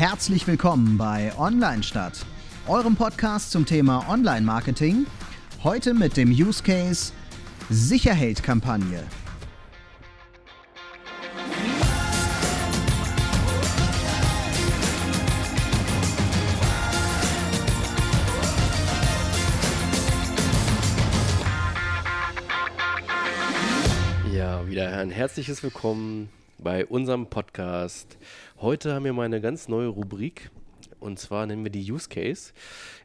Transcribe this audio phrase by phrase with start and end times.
[0.00, 2.24] Herzlich willkommen bei Online Stadt,
[2.66, 5.04] eurem Podcast zum Thema Online Marketing.
[5.62, 7.12] Heute mit dem Use Case
[7.68, 9.04] Sicherheit-Kampagne.
[24.32, 27.39] Ja, wieder ein herzliches Willkommen bei unserem Podcast.
[28.58, 30.50] Heute haben wir mal eine ganz neue Rubrik
[31.00, 32.52] und zwar nennen wir die Use Case.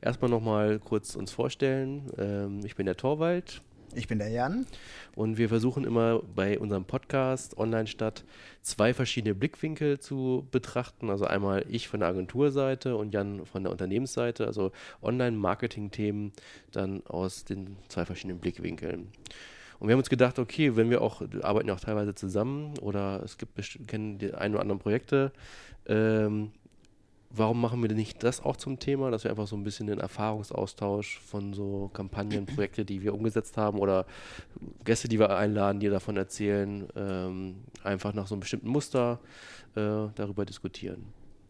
[0.01, 2.11] Erstmal nochmal kurz uns vorstellen.
[2.17, 3.61] Ähm, ich bin der Torwald.
[3.95, 4.67] Ich bin der Jan.
[5.15, 8.25] Und wir versuchen immer bei unserem Podcast Online Stadt
[8.61, 11.09] zwei verschiedene Blickwinkel zu betrachten.
[11.09, 14.45] Also einmal ich von der Agenturseite und Jan von der Unternehmensseite.
[14.45, 14.71] Also
[15.01, 16.33] Online-Marketing-Themen
[16.71, 19.07] dann aus den zwei verschiedenen Blickwinkeln.
[19.85, 23.21] Und wir haben uns gedacht, okay, wenn wir auch, arbeiten ja auch teilweise zusammen oder
[23.23, 23.53] es gibt,
[23.87, 25.31] kennen die ein oder anderen Projekte,
[25.85, 26.53] ähm,
[27.29, 29.85] warum machen wir denn nicht das auch zum Thema, dass wir einfach so ein bisschen
[29.85, 34.07] den Erfahrungsaustausch von so Kampagnen, Projekte, die wir umgesetzt haben oder
[34.85, 39.19] Gäste, die wir einladen, die davon erzählen, ähm, einfach nach so einem bestimmten Muster
[39.75, 41.05] äh, darüber diskutieren.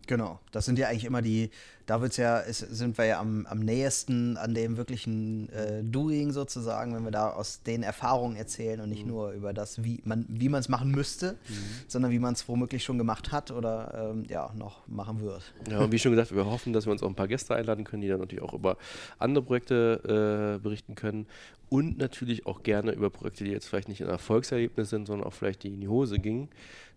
[0.07, 1.51] Genau, das sind ja eigentlich immer die,
[1.85, 6.31] da wird's ja, ist, sind wir ja am, am nähesten an dem wirklichen äh, Doing
[6.31, 9.11] sozusagen, wenn wir da aus den Erfahrungen erzählen und nicht mhm.
[9.11, 11.53] nur über das, wie man wie es machen müsste, mhm.
[11.87, 15.53] sondern wie man es womöglich schon gemacht hat oder ähm, ja, noch machen wird.
[15.69, 17.83] Ja, und wie schon gesagt, wir hoffen, dass wir uns auch ein paar Gäste einladen
[17.83, 18.77] können, die dann natürlich auch über
[19.19, 21.27] andere Projekte äh, berichten können
[21.69, 25.33] und natürlich auch gerne über Projekte, die jetzt vielleicht nicht ein Erfolgserlebnis sind, sondern auch
[25.33, 26.49] vielleicht die in die Hose gingen.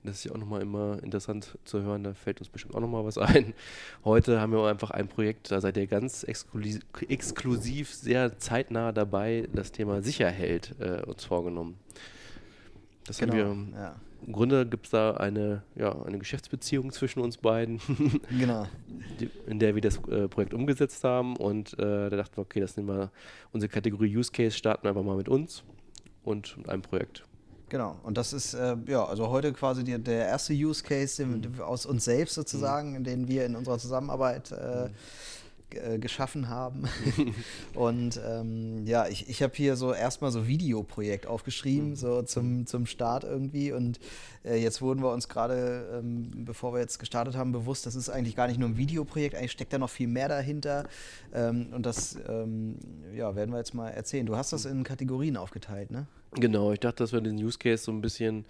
[0.04, 3.04] Das ist ja auch nochmal immer interessant zu hören, da fällt uns bestimmt auch nochmal
[3.04, 3.54] was ein.
[4.04, 9.48] Heute haben wir einfach ein Projekt, da seid ihr ganz exklusiv, exklusiv sehr zeitnah dabei,
[9.52, 11.76] das Thema Sicherheit äh, uns vorgenommen.
[13.04, 13.80] Das genau, haben wir.
[13.80, 13.96] Ja.
[14.24, 17.80] Im Grunde gibt es da eine, ja, eine Geschäftsbeziehung zwischen uns beiden,
[18.38, 18.66] genau.
[19.20, 21.36] die, in der wir das äh, Projekt umgesetzt haben.
[21.36, 23.10] Und äh, da dachten wir, okay, das nehmen wir
[23.52, 25.64] unsere Kategorie Use Case, starten wir einfach mal mit uns
[26.24, 27.24] und mit einem Projekt.
[27.68, 31.40] Genau, und das ist äh, ja also heute quasi die, der erste Use Case den,
[31.40, 31.60] mhm.
[31.60, 33.04] aus uns selbst sozusagen, mhm.
[33.04, 34.94] den wir in unserer Zusammenarbeit äh, mhm.
[35.70, 36.88] Äh, geschaffen haben.
[37.74, 41.96] und ähm, ja, ich, ich habe hier so erstmal so Videoprojekt aufgeschrieben, mhm.
[41.96, 43.72] so zum, zum Start irgendwie.
[43.72, 44.00] Und
[44.44, 48.08] äh, jetzt wurden wir uns gerade, ähm, bevor wir jetzt gestartet haben, bewusst, das ist
[48.08, 50.88] eigentlich gar nicht nur ein Videoprojekt, eigentlich steckt da noch viel mehr dahinter.
[51.32, 52.76] Ähm, und das ähm,
[53.14, 54.26] ja, werden wir jetzt mal erzählen.
[54.26, 56.06] Du hast das in Kategorien aufgeteilt, ne?
[56.32, 58.44] Genau, ich dachte, dass wir den Use Case so ein bisschen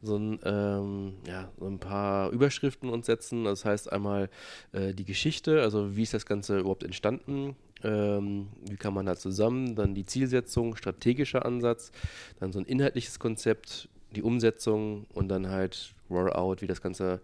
[0.00, 3.44] so ein, ähm, ja, so ein paar Überschriften uns setzen.
[3.44, 4.30] Das heißt einmal
[4.72, 7.54] äh, die Geschichte, also wie ist das Ganze überhaupt entstanden,
[7.84, 11.92] ähm, wie kann man da zusammen, dann die Zielsetzung, strategischer Ansatz,
[12.40, 17.20] dann so ein inhaltliches Konzept, die Umsetzung und dann halt Rollout, wie das Ganze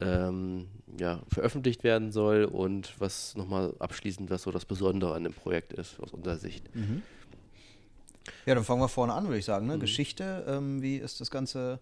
[0.00, 0.66] ähm,
[0.98, 5.72] ja, veröffentlicht werden soll und was nochmal abschließend, was so das Besondere an dem Projekt
[5.72, 6.74] ist, aus unserer Sicht.
[6.74, 7.02] Mhm.
[8.44, 9.66] Ja, dann fangen wir vorne an, würde ich sagen.
[9.66, 9.76] Ne?
[9.76, 9.80] Mhm.
[9.80, 11.78] Geschichte, ähm, wie ist das Ganze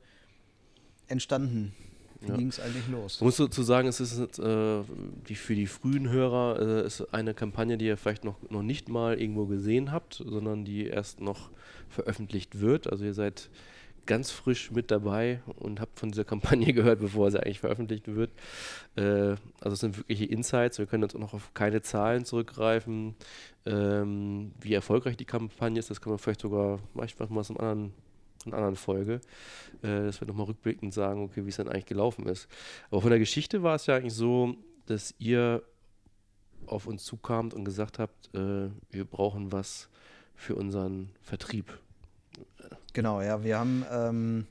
[1.09, 1.75] entstanden?
[2.21, 2.37] Wie ja.
[2.37, 3.21] ging es eigentlich los?
[3.21, 4.83] Man muss dazu sagen, es ist äh,
[5.29, 8.89] die, für die frühen Hörer äh, ist eine Kampagne, die ihr vielleicht noch, noch nicht
[8.89, 11.51] mal irgendwo gesehen habt, sondern die erst noch
[11.89, 12.91] veröffentlicht wird.
[12.91, 13.51] Also ihr seid
[14.07, 18.31] ganz frisch mit dabei und habt von dieser Kampagne gehört, bevor sie eigentlich veröffentlicht wird.
[18.97, 20.79] Äh, also es sind wirkliche Insights.
[20.79, 23.15] Wir können jetzt auch noch auf keine Zahlen zurückgreifen.
[23.65, 27.59] Ähm, wie erfolgreich die Kampagne ist, das kann man vielleicht sogar manchmal mal aus einem
[27.59, 27.93] anderen
[28.47, 29.21] einer anderen Folge,
[29.83, 32.49] äh, dass wir nochmal rückblickend sagen, okay, wie es dann eigentlich gelaufen ist.
[32.91, 35.63] Aber von der Geschichte war es ja eigentlich so, dass ihr
[36.67, 39.89] auf uns zukamt und gesagt habt, äh, wir brauchen was
[40.35, 41.79] für unseren Vertrieb.
[42.93, 44.47] Genau, ja, wir haben ähm,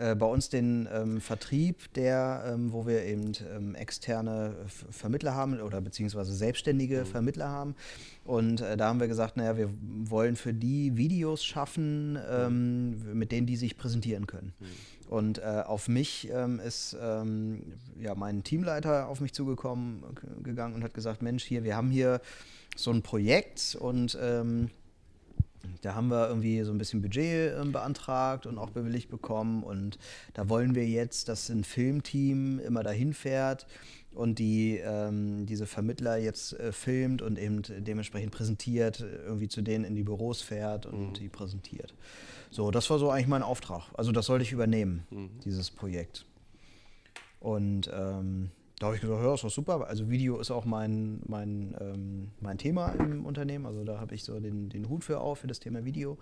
[0.00, 4.54] äh, bei uns den ähm, Vertrieb, der, ähm, wo wir eben ähm, externe
[4.90, 7.06] Vermittler haben oder beziehungsweise selbstständige mhm.
[7.06, 7.74] Vermittler haben.
[8.24, 9.68] Und äh, da haben wir gesagt, naja, wir
[10.04, 14.54] wollen für die Videos schaffen, ähm, mit denen die sich präsentieren können.
[14.58, 15.12] Mhm.
[15.12, 17.62] Und äh, auf mich ähm, ist ähm,
[18.00, 20.02] ja, mein Teamleiter auf mich zugekommen,
[20.42, 22.22] gegangen und hat gesagt, Mensch, hier, wir haben hier
[22.74, 24.16] so ein Projekt und
[25.82, 29.62] da haben wir irgendwie so ein bisschen Budget äh, beantragt und auch bewilligt bekommen.
[29.62, 29.98] Und
[30.34, 33.66] da wollen wir jetzt, dass ein Filmteam immer dahin fährt
[34.12, 39.84] und die ähm, diese Vermittler jetzt äh, filmt und eben dementsprechend präsentiert, irgendwie zu denen
[39.84, 41.12] in die Büros fährt und mhm.
[41.14, 41.94] die präsentiert.
[42.50, 43.84] So, das war so eigentlich mein Auftrag.
[43.94, 45.30] Also das sollte ich übernehmen, mhm.
[45.44, 46.26] dieses Projekt.
[47.38, 48.50] Und ähm,
[48.80, 49.86] da habe ich gesagt, ja, ist doch super.
[49.86, 53.66] Also Video ist auch mein, mein, ähm, mein Thema im Unternehmen.
[53.66, 56.16] Also da habe ich so den, den Hut für auf, für das Thema Video.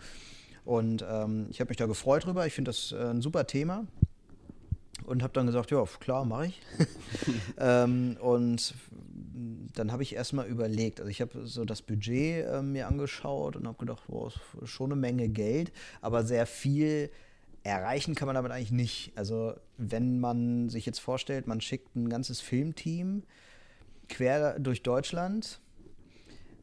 [0.64, 2.46] Und ähm, ich habe mich da gefreut drüber.
[2.48, 3.86] Ich finde das äh, ein super Thema.
[5.04, 6.60] und habe dann gesagt, ja, klar, mache ich.
[7.58, 8.74] ähm, und
[9.74, 13.68] dann habe ich erstmal überlegt, also ich habe so das Budget äh, mir angeschaut und
[13.68, 14.34] habe gedacht, wow,
[14.64, 15.70] schon eine Menge Geld,
[16.00, 17.10] aber sehr viel
[17.64, 19.12] erreichen kann man damit eigentlich nicht.
[19.16, 23.22] Also wenn man sich jetzt vorstellt, man schickt ein ganzes Filmteam
[24.08, 25.60] quer durch Deutschland,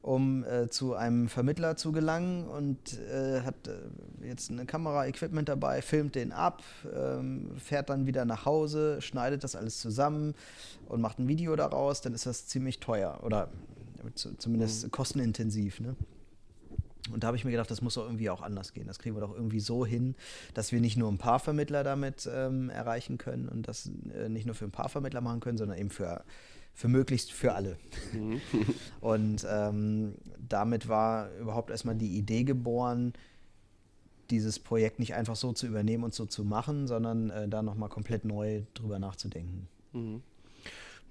[0.01, 5.81] um äh, zu einem Vermittler zu gelangen und äh, hat äh, jetzt eine Kamera-Equipment dabei,
[5.81, 6.63] filmt den ab,
[6.95, 10.35] ähm, fährt dann wieder nach Hause, schneidet das alles zusammen
[10.87, 13.49] und macht ein Video daraus, dann ist das ziemlich teuer oder
[14.13, 14.91] zumindest mhm.
[14.91, 15.79] kostenintensiv.
[15.79, 15.95] Ne?
[17.11, 18.87] Und da habe ich mir gedacht, das muss doch irgendwie auch anders gehen.
[18.87, 20.15] Das kriegen wir doch irgendwie so hin,
[20.53, 24.45] dass wir nicht nur ein paar Vermittler damit ähm, erreichen können und das äh, nicht
[24.45, 26.23] nur für ein paar Vermittler machen können, sondern eben für
[26.75, 27.77] für möglichst für alle.
[28.11, 28.41] Mhm.
[28.99, 33.13] Und ähm, damit war überhaupt erstmal die Idee geboren,
[34.29, 37.89] dieses Projekt nicht einfach so zu übernehmen und so zu machen, sondern äh, da nochmal
[37.89, 39.67] komplett neu drüber nachzudenken.
[39.93, 40.21] Mhm.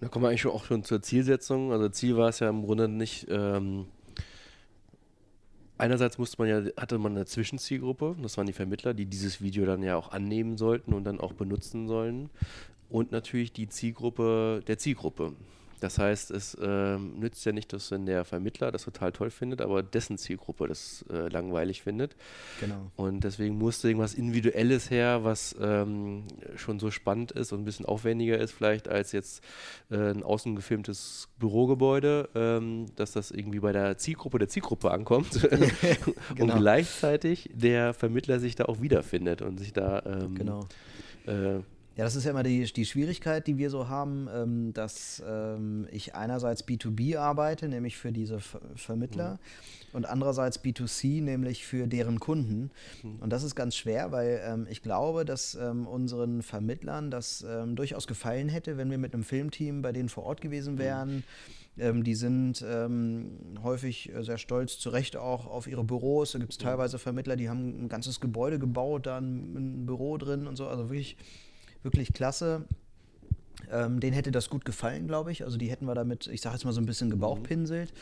[0.01, 1.73] Da kommen wir eigentlich auch schon zur Zielsetzung.
[1.73, 3.87] Also Ziel war es ja im Grunde nicht, ähm,
[5.85, 9.67] einerseits musste man ja, hatte man eine Zwischenzielgruppe, das waren die Vermittler, die dieses Video
[9.67, 12.31] dann ja auch annehmen sollten und dann auch benutzen sollen.
[12.89, 15.33] Und natürlich die Zielgruppe der Zielgruppe.
[15.85, 19.61] Das heißt, es äh, nützt ja nicht, dass wenn der Vermittler das total toll findet,
[19.61, 22.17] aber dessen Zielgruppe das äh, langweilig findet.
[22.59, 22.91] Genau.
[22.97, 26.25] Und deswegen musste irgendwas Individuelles her, was ähm,
[26.57, 29.45] schon so spannend ist und ein bisschen aufwendiger ist, vielleicht als jetzt
[29.91, 35.47] äh, ein außen gefilmtes Bürogebäude, ähm, dass das irgendwie bei der Zielgruppe der Zielgruppe ankommt
[36.35, 36.55] genau.
[36.55, 40.67] und gleichzeitig der Vermittler sich da auch wiederfindet und sich da ähm, genau.
[41.27, 41.61] Äh,
[41.97, 45.87] ja, das ist ja immer die, die Schwierigkeit, die wir so haben, ähm, dass ähm,
[45.93, 49.97] ich einerseits B2B arbeite, nämlich für diese Ver Vermittler, mhm.
[49.97, 52.73] und andererseits B2C, nämlich für deren Kunden.
[53.05, 53.17] Mhm.
[53.21, 57.77] Und das ist ganz schwer, weil ähm, ich glaube, dass ähm, unseren Vermittlern das ähm,
[57.77, 60.79] durchaus gefallen hätte, wenn wir mit einem Filmteam bei denen vor Ort gewesen mhm.
[60.79, 61.25] wären.
[61.77, 62.05] Mhm.
[62.05, 62.65] die sind
[63.65, 66.33] häufig sehr stolz, zu Recht auch auf ihre Büros.
[66.33, 70.17] Da gibt es teilweise Vermittler, die haben ein ganzes Gebäude gebaut, da ein, ein Büro
[70.17, 70.69] drin und so.
[70.69, 71.17] Also wirklich
[71.85, 72.65] wirklich klasse.
[73.71, 75.45] Ähm, denen hätte das gut gefallen, glaube ich.
[75.45, 77.93] Also die hätten wir damit, ich sage jetzt mal so ein bisschen gebauchpinselt.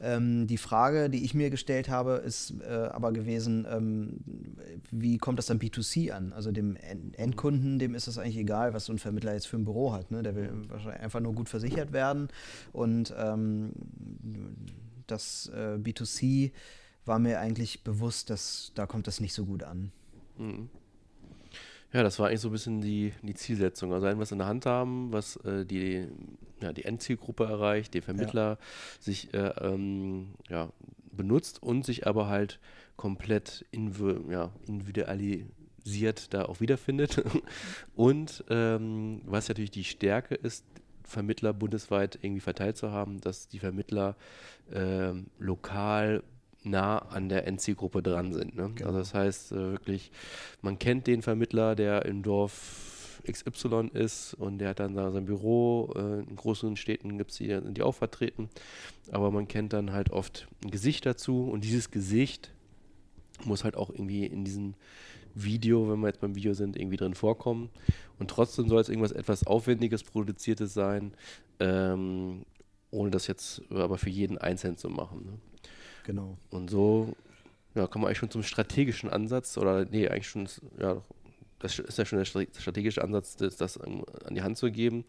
[0.00, 4.20] Ähm, die Frage, die ich mir gestellt habe, ist äh, aber gewesen, ähm,
[4.90, 6.32] wie kommt das dann B2C an?
[6.32, 6.76] Also dem
[7.16, 10.10] Endkunden, dem ist es eigentlich egal, was so ein Vermittler jetzt für ein Büro hat.
[10.10, 10.22] Ne?
[10.22, 12.28] Der will wahrscheinlich einfach nur gut versichert werden.
[12.72, 13.72] Und ähm,
[15.06, 16.52] das äh, B2C
[17.04, 19.92] war mir eigentlich bewusst, dass da kommt das nicht so gut an.
[20.36, 20.68] Mhm.
[21.92, 23.92] Ja, das war eigentlich so ein bisschen die, die Zielsetzung.
[23.92, 26.06] Also etwas in der Hand haben, was äh, die,
[26.60, 28.58] ja, die Endzielgruppe erreicht, den Vermittler ja.
[29.00, 30.70] sich äh, ähm, ja,
[31.12, 32.60] benutzt und sich aber halt
[32.96, 34.00] komplett inv
[34.30, 37.22] ja, individualisiert da auch wiederfindet.
[37.94, 40.64] und ähm, was natürlich die Stärke ist,
[41.04, 44.16] Vermittler bundesweit irgendwie verteilt zu haben, dass die Vermittler
[44.72, 46.24] äh, lokal
[46.66, 48.56] nah an der Endzielgruppe dran sind.
[48.56, 48.70] Ne?
[48.74, 48.88] Genau.
[48.88, 50.10] Also das heißt äh, wirklich,
[50.62, 55.26] man kennt den Vermittler, der im Dorf XY ist und der hat dann da sein
[55.26, 55.92] Büro.
[55.96, 58.48] Äh, in großen Städten gibt es die, sind die auch vertreten.
[59.10, 62.52] Aber man kennt dann halt oft ein Gesicht dazu und dieses Gesicht
[63.44, 64.74] muss halt auch irgendwie in diesem
[65.34, 67.68] Video, wenn wir jetzt beim Video sind, irgendwie drin vorkommen.
[68.18, 71.12] Und trotzdem soll es irgendwas etwas Aufwendiges, Produziertes sein,
[71.60, 72.46] ähm,
[72.90, 75.26] ohne das jetzt aber für jeden einzeln zu machen.
[75.26, 75.32] Ne?
[76.06, 76.38] Genau.
[76.50, 77.14] Und so
[77.74, 80.48] ja, kommen wir eigentlich schon zum strategischen Ansatz, oder nee, eigentlich schon,
[80.78, 81.02] ja,
[81.58, 85.04] das ist ja schon der strategische Ansatz, das, das an die Hand zu geben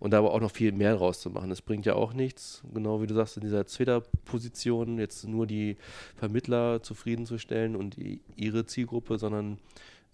[0.00, 1.50] und da aber auch noch viel mehr rauszumachen.
[1.50, 5.76] Das bringt ja auch nichts, genau wie du sagst, in dieser Twitter-Position jetzt nur die
[6.16, 9.58] Vermittler zufriedenzustellen und die, ihre Zielgruppe, sondern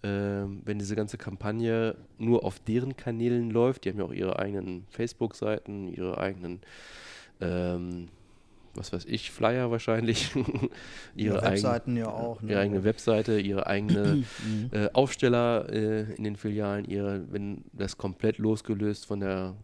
[0.02, 0.08] äh,
[0.64, 4.86] wenn diese ganze Kampagne nur auf deren Kanälen läuft, die haben ja auch ihre eigenen
[4.90, 6.60] Facebook-Seiten, ihre eigenen
[7.40, 8.08] ähm,
[8.76, 10.30] was weiß ich, Flyer wahrscheinlich.
[11.16, 12.40] ihre Webseiten eigen, ja auch.
[12.42, 12.52] Ne?
[12.52, 14.70] Ihre eigene Webseite, ihre eigene mhm.
[14.72, 19.54] äh, Aufsteller äh, in den Filialen, ihre, wenn das komplett losgelöst von der,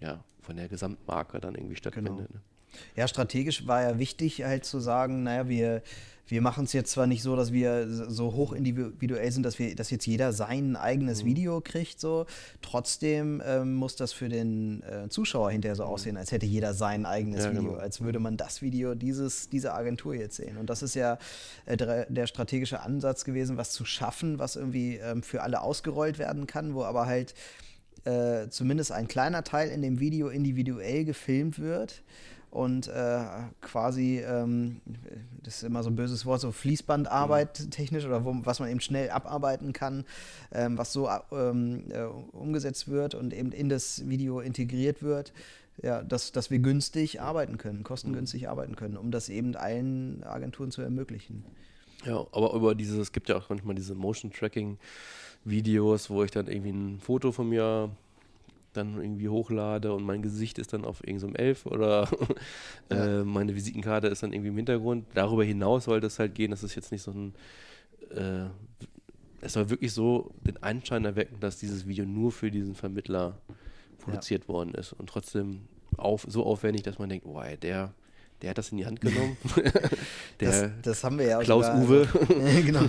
[0.00, 2.16] ja, von der Gesamtmarke dann irgendwie stattfindet.
[2.16, 2.28] Genau.
[2.28, 2.40] Ne?
[2.96, 5.82] Ja, strategisch war ja wichtig halt zu sagen, naja, wir
[6.26, 9.74] wir machen es jetzt zwar nicht so, dass wir so hoch individuell sind, dass wir,
[9.74, 11.26] dass jetzt jeder sein eigenes mhm.
[11.26, 12.26] Video kriegt, so.
[12.62, 15.90] Trotzdem ähm, muss das für den äh, Zuschauer hinterher so mhm.
[15.90, 17.74] aussehen, als hätte jeder sein eigenes ja, Video, genau.
[17.76, 20.56] als würde man das Video dieses, dieser Agentur jetzt sehen.
[20.56, 21.18] Und das ist ja
[21.66, 26.18] äh, der, der, strategische Ansatz gewesen, was zu schaffen, was irgendwie ähm, für alle ausgerollt
[26.18, 27.34] werden kann, wo aber halt
[28.04, 32.02] äh, zumindest ein kleiner Teil in dem Video individuell gefilmt wird
[32.54, 33.24] und äh,
[33.60, 34.80] quasi, ähm,
[35.42, 37.70] das ist immer so ein böses Wort, so Fließbandarbeit mhm.
[37.70, 40.04] technisch oder wo, was man eben schnell abarbeiten kann,
[40.52, 45.32] ähm, was so ähm, äh, umgesetzt wird und eben in das Video integriert wird,
[45.82, 48.48] ja, dass, dass wir günstig arbeiten können, kostengünstig mhm.
[48.48, 51.44] arbeiten können, um das eben allen Agenturen zu ermöglichen.
[52.04, 54.78] Ja, aber über dieses, es gibt ja auch manchmal diese Motion Tracking
[55.44, 57.90] Videos, wo ich dann irgendwie ein Foto von mir
[58.76, 62.08] dann irgendwie hochlade und mein Gesicht ist dann auf irgendeinem so Elf oder
[62.90, 63.20] ja.
[63.20, 65.06] äh, meine Visitenkarte ist dann irgendwie im Hintergrund.
[65.14, 67.34] Darüber hinaus sollte es halt gehen, dass es jetzt nicht so ein
[68.10, 68.46] äh,
[69.44, 73.38] es soll wirklich so den Anschein erwecken, dass dieses Video nur für diesen Vermittler
[73.98, 74.48] produziert ja.
[74.48, 77.92] worden ist und trotzdem auf, so aufwendig, dass man denkt, wow, der
[78.42, 79.36] der hat das in die Hand genommen.
[80.38, 82.08] das, das, haben wir ja auch Klaus sogar, Uwe.
[82.44, 82.82] Also, genau.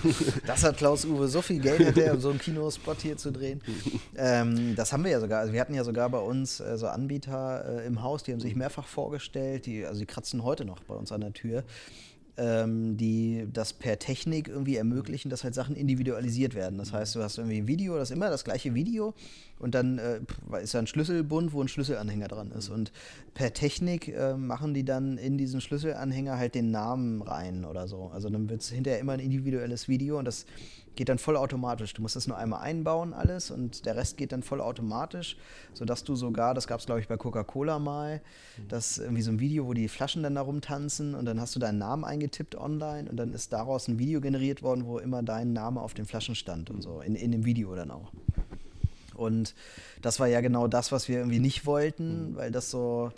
[0.45, 3.31] Das hat Klaus Uwe so viel Geld, hat er, um so einen Kinospot hier zu
[3.31, 3.61] drehen.
[4.17, 5.39] Ähm, das haben wir ja sogar.
[5.39, 8.39] Also wir hatten ja sogar bei uns äh, so Anbieter äh, im Haus, die haben
[8.39, 9.65] sich mehrfach vorgestellt.
[9.65, 11.63] Die, also die kratzen heute noch bei uns an der Tür
[12.38, 16.77] ähm, die das per Technik irgendwie ermöglichen, dass halt Sachen individualisiert werden.
[16.77, 19.13] Das heißt, du hast irgendwie ein Video, das ist immer das gleiche Video
[19.60, 20.20] und dann äh,
[20.62, 22.70] ist da ein Schlüsselbund, wo ein Schlüsselanhänger dran ist.
[22.70, 22.92] Und
[23.34, 28.12] per Technik äh, machen die dann in diesen Schlüsselanhänger halt den Namen rein oder so.
[28.13, 30.46] Also dann wird es hinterher immer ein individuelles Video und das
[30.95, 31.93] geht dann vollautomatisch.
[31.93, 35.37] Du musst das nur einmal einbauen, alles, und der Rest geht dann vollautomatisch,
[35.73, 38.21] sodass du sogar, das gab es glaube ich bei Coca-Cola mal,
[38.67, 41.59] das irgendwie so ein Video, wo die Flaschen dann da rumtanzen und dann hast du
[41.59, 45.53] deinen Namen eingetippt online und dann ist daraus ein Video generiert worden, wo immer dein
[45.53, 48.11] Name auf den Flaschen stand und so, in, in dem Video dann auch.
[49.15, 49.55] Und
[50.01, 53.11] das war ja genau das, was wir irgendwie nicht wollten, weil das so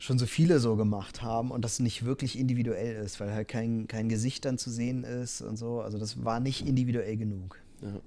[0.00, 3.86] schon so viele so gemacht haben und das nicht wirklich individuell ist, weil halt kein,
[3.86, 5.82] kein Gesicht dann zu sehen ist und so.
[5.82, 7.58] Also das war nicht individuell genug.
[7.82, 8.00] Ja.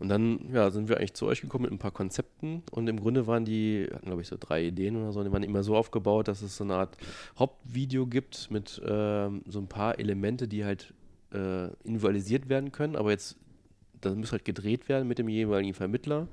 [0.00, 2.98] Und dann ja, sind wir eigentlich zu euch gekommen mit ein paar Konzepten und im
[2.98, 5.76] Grunde waren die, hatten glaube ich so drei Ideen oder so, die waren immer so
[5.76, 6.96] aufgebaut, dass es so eine Art
[7.38, 10.92] Hauptvideo gibt mit ähm, so ein paar Elemente, die halt
[11.32, 13.36] äh, individualisiert werden können, aber jetzt,
[14.00, 16.28] das muss halt gedreht werden mit dem jeweiligen Vermittler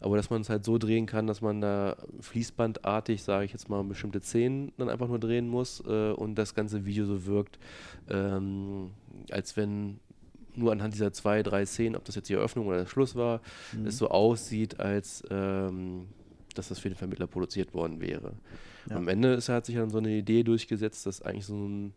[0.00, 3.68] aber dass man es halt so drehen kann, dass man da fließbandartig, sage ich jetzt
[3.68, 7.58] mal, bestimmte Szenen dann einfach nur drehen muss äh, und das ganze Video so wirkt,
[8.08, 8.90] ähm,
[9.30, 9.98] als wenn
[10.54, 13.40] nur anhand dieser zwei, drei Szenen, ob das jetzt die Eröffnung oder der Schluss war,
[13.72, 13.86] mhm.
[13.86, 16.06] es so aussieht, als ähm,
[16.54, 18.32] dass das für den Vermittler produziert worden wäre.
[18.90, 18.96] Ja.
[18.96, 21.92] Am Ende ist, hat sich dann so eine Idee durchgesetzt, dass eigentlich so ein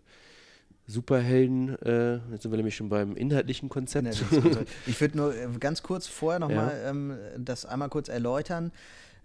[0.88, 4.24] Superhelden, äh, jetzt sind wir nämlich schon beim inhaltlichen Konzept.
[4.88, 6.90] ich würde nur äh, ganz kurz vorher nochmal ja.
[6.90, 8.72] ähm, das einmal kurz erläutern.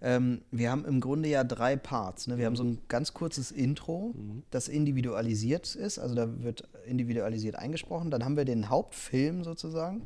[0.01, 2.27] Ähm, wir haben im Grunde ja drei Parts.
[2.27, 2.37] Ne?
[2.37, 4.43] Wir haben so ein ganz kurzes Intro, mhm.
[4.51, 8.11] das individualisiert ist, also da wird individualisiert eingesprochen.
[8.11, 10.05] Dann haben wir den Hauptfilm sozusagen,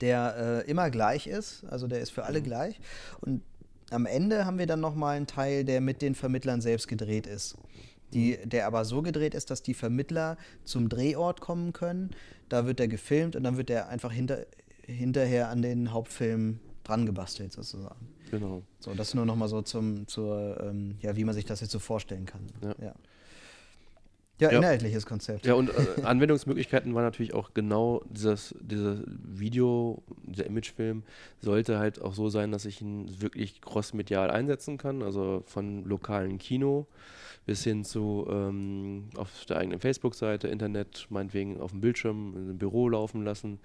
[0.00, 2.44] der äh, immer gleich ist, also der ist für alle mhm.
[2.44, 2.80] gleich.
[3.20, 3.42] Und
[3.90, 7.56] am Ende haben wir dann nochmal einen Teil, der mit den Vermittlern selbst gedreht ist
[8.14, 12.10] die, der aber so gedreht ist, dass die Vermittler zum Drehort kommen können.
[12.48, 14.46] Da wird er gefilmt und dann wird er einfach hinter,
[14.86, 18.08] hinterher an den Hauptfilm dran gebastelt sozusagen.
[18.30, 18.62] Genau.
[18.78, 21.78] So, das nur nochmal so zum, zur, ähm, ja, wie man sich das jetzt so
[21.78, 22.46] vorstellen kann.
[22.62, 22.74] Ja.
[22.80, 22.94] ja.
[24.40, 25.46] Ja, ja, inhaltliches Konzept.
[25.46, 31.04] Ja, und äh, Anwendungsmöglichkeiten waren natürlich auch genau dieses, dieses Video, dieser Imagefilm
[31.40, 36.38] sollte halt auch so sein, dass ich ihn wirklich crossmedial einsetzen kann, also von lokalen
[36.38, 36.88] Kino
[37.46, 42.88] bis hin zu ähm, auf der eigenen Facebook-Seite, Internet, meinetwegen auf dem Bildschirm, einem Büro
[42.88, 43.58] laufen lassen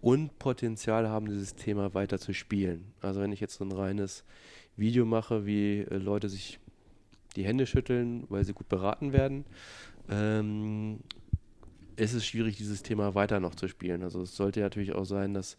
[0.00, 2.92] und Potenzial haben, dieses Thema weiter zu spielen.
[3.00, 4.24] Also wenn ich jetzt so ein reines
[4.76, 6.58] Video mache, wie äh, Leute sich
[7.36, 9.44] die Hände schütteln, weil sie gut beraten werden,
[10.10, 11.00] ähm,
[11.96, 14.02] ist es schwierig, dieses Thema weiter noch zu spielen.
[14.02, 15.56] Also es sollte natürlich auch sein, dass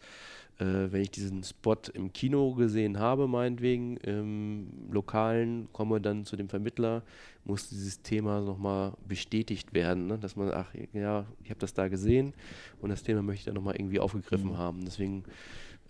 [0.58, 6.36] äh, wenn ich diesen Spot im Kino gesehen habe, meinetwegen, im Lokalen, komme dann zu
[6.36, 7.02] dem Vermittler,
[7.44, 10.18] muss dieses Thema nochmal bestätigt werden, ne?
[10.18, 12.32] dass man, ach ja, ich habe das da gesehen
[12.80, 14.58] und das Thema möchte ich dann nochmal irgendwie aufgegriffen mhm.
[14.58, 14.84] haben.
[14.84, 15.24] Deswegen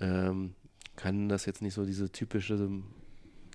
[0.01, 0.55] ähm,
[0.97, 2.69] kann das jetzt nicht so diese typische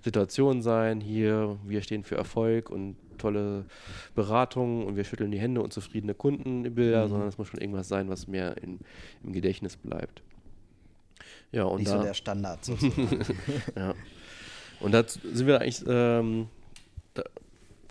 [0.03, 3.65] Situation sein, hier, wir stehen für Erfolg und tolle
[4.15, 7.09] Beratung und wir schütteln die Hände und zufriedene Kundenbilder, mhm.
[7.09, 8.79] sondern es muss schon irgendwas sein, was mehr in,
[9.23, 10.21] im Gedächtnis bleibt.
[11.51, 12.59] Ja, und Nicht da, so der Standard
[13.75, 13.93] ja.
[14.79, 15.83] Und da sind wir eigentlich.
[15.87, 16.47] Ähm,
[17.13, 17.23] da,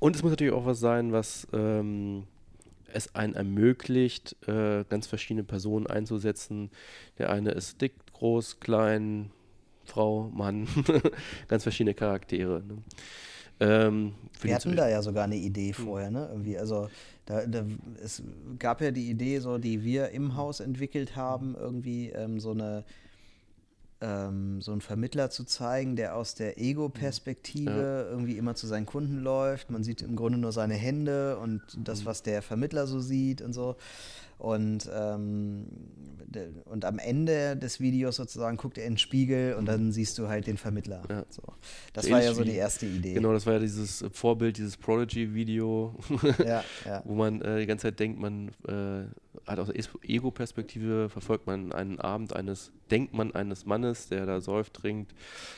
[0.01, 2.25] und es muss natürlich auch was sein, was ähm,
[2.93, 6.71] es einen ermöglicht, äh, ganz verschiedene Personen einzusetzen.
[7.19, 9.31] Der eine ist dick, groß, klein,
[9.85, 10.67] Frau, Mann,
[11.49, 12.63] ganz verschiedene Charaktere.
[12.67, 12.79] Ne?
[13.61, 15.85] Ähm, wir hatten da ja sogar eine Idee hm.
[15.85, 16.29] vorher, ne?
[16.31, 16.88] Irgendwie, also
[17.26, 17.64] da, da,
[18.02, 18.23] es
[18.59, 22.85] gab ja die Idee, so die wir im Haus entwickelt haben, irgendwie ähm, so eine
[24.00, 27.71] ähm, so einen Vermittler zu zeigen, der aus der Ego-Perspektive
[28.07, 28.11] ja.
[28.11, 29.71] irgendwie immer zu seinen Kunden läuft.
[29.71, 33.52] Man sieht im Grunde nur seine Hände und das, was der Vermittler so sieht und
[33.52, 33.76] so.
[34.40, 35.66] Und, ähm,
[36.64, 40.28] und am Ende des Videos sozusagen guckt er in den Spiegel und dann siehst du
[40.28, 41.02] halt den Vermittler.
[41.11, 41.26] Ja.
[41.28, 41.42] So.
[41.92, 43.12] Das so war ja so die erste Idee.
[43.12, 45.94] Genau, das war ja dieses Vorbild, dieses Prodigy-Video,
[46.38, 47.02] ja, ja.
[47.04, 49.04] wo man äh, die ganze Zeit denkt, man äh,
[49.47, 54.40] hat aus der Ego-Perspektive verfolgt man einen Abend eines, denkt man eines Mannes, der da
[54.40, 55.12] säuft, trinkt,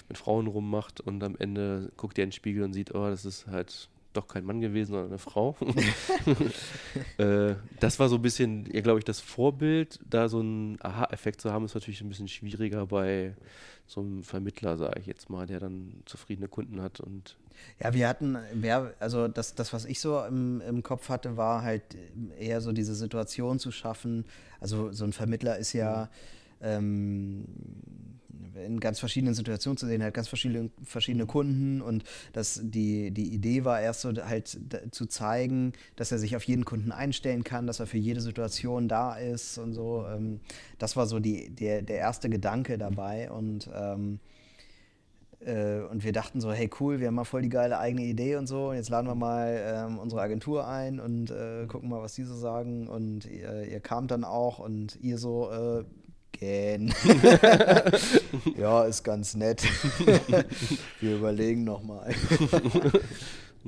[0.08, 3.24] mit Frauen rummacht und am Ende guckt er in den Spiegel und sieht, oh, das
[3.24, 5.56] ist halt doch kein Mann gewesen, sondern eine Frau.
[7.18, 9.98] äh, das war so ein bisschen, ja, glaube ich, das Vorbild.
[10.08, 13.34] Da so einen Aha-Effekt zu haben, ist natürlich ein bisschen schwieriger bei
[13.86, 17.36] so einem Vermittler, sage ich jetzt mal, der dann zufriedene Kunden hat und
[17.82, 18.36] ja, wir hatten,
[18.98, 21.82] also das, das was ich so im, im Kopf hatte, war halt
[22.38, 24.24] eher so diese Situation zu schaffen.
[24.60, 26.08] Also so ein Vermittler ist ja
[26.60, 26.66] mhm.
[26.66, 27.44] ähm,
[28.54, 33.32] in ganz verschiedenen Situationen zu sehen, hat ganz verschiedene, verschiedene Kunden und das, die, die
[33.32, 34.58] Idee war erst so halt
[34.90, 38.88] zu zeigen, dass er sich auf jeden Kunden einstellen kann, dass er für jede Situation
[38.88, 40.06] da ist und so.
[40.06, 40.40] Ähm,
[40.78, 44.20] das war so die, der, der erste Gedanke dabei und ähm,
[45.44, 48.36] äh, und wir dachten so, hey cool, wir haben mal voll die geile eigene Idee
[48.36, 48.70] und so.
[48.70, 52.24] Und jetzt laden wir mal ähm, unsere Agentur ein und äh, gucken mal, was die
[52.24, 52.88] so sagen.
[52.88, 55.50] Und ihr, ihr kamt dann auch und ihr so,
[56.42, 56.92] gähn.
[58.58, 59.62] ja, ist ganz nett.
[61.00, 62.12] wir überlegen nochmal.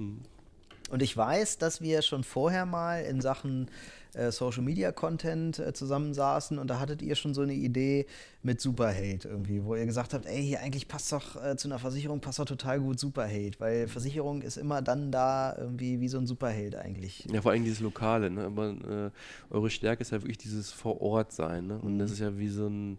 [0.91, 3.71] und ich weiß, dass wir schon vorher mal in Sachen
[4.15, 8.07] äh, Social Media Content äh, zusammensaßen und da hattet ihr schon so eine Idee
[8.43, 11.79] mit Superhate irgendwie, wo ihr gesagt habt, ey, hier eigentlich passt doch äh, zu einer
[11.79, 16.19] Versicherung passt doch total gut Superhate, weil Versicherung ist immer dann da irgendwie wie so
[16.19, 17.27] ein Superheld eigentlich.
[17.33, 18.45] Ja, vor allem dieses Lokale, ne?
[18.45, 21.79] aber äh, eure Stärke ist ja wirklich dieses Vor Ort sein ne?
[21.79, 21.99] und mhm.
[21.99, 22.99] das ist ja wie so ein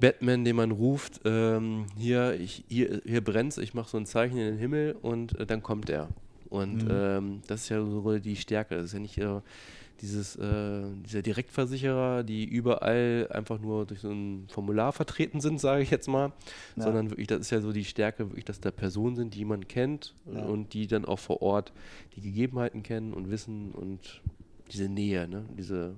[0.00, 4.36] Batman, den man ruft, ähm, hier, ich, hier, hier brennt's, ich mache so ein Zeichen
[4.36, 6.08] in den Himmel und äh, dann kommt er.
[6.50, 6.90] Und mhm.
[6.90, 8.76] ähm, das ist ja so die Stärke.
[8.76, 9.40] Das ist ja nicht äh,
[10.00, 15.82] dieses, äh, dieser Direktversicherer, die überall einfach nur durch so ein Formular vertreten sind, sage
[15.82, 16.32] ich jetzt mal,
[16.76, 16.82] ja.
[16.82, 19.68] sondern wirklich, das ist ja so die Stärke, wirklich, dass da Personen sind, die man
[19.68, 20.44] kennt ja.
[20.44, 21.72] und die dann auch vor Ort
[22.16, 24.22] die Gegebenheiten kennen und wissen und
[24.70, 25.44] diese Nähe, ne?
[25.56, 25.94] diese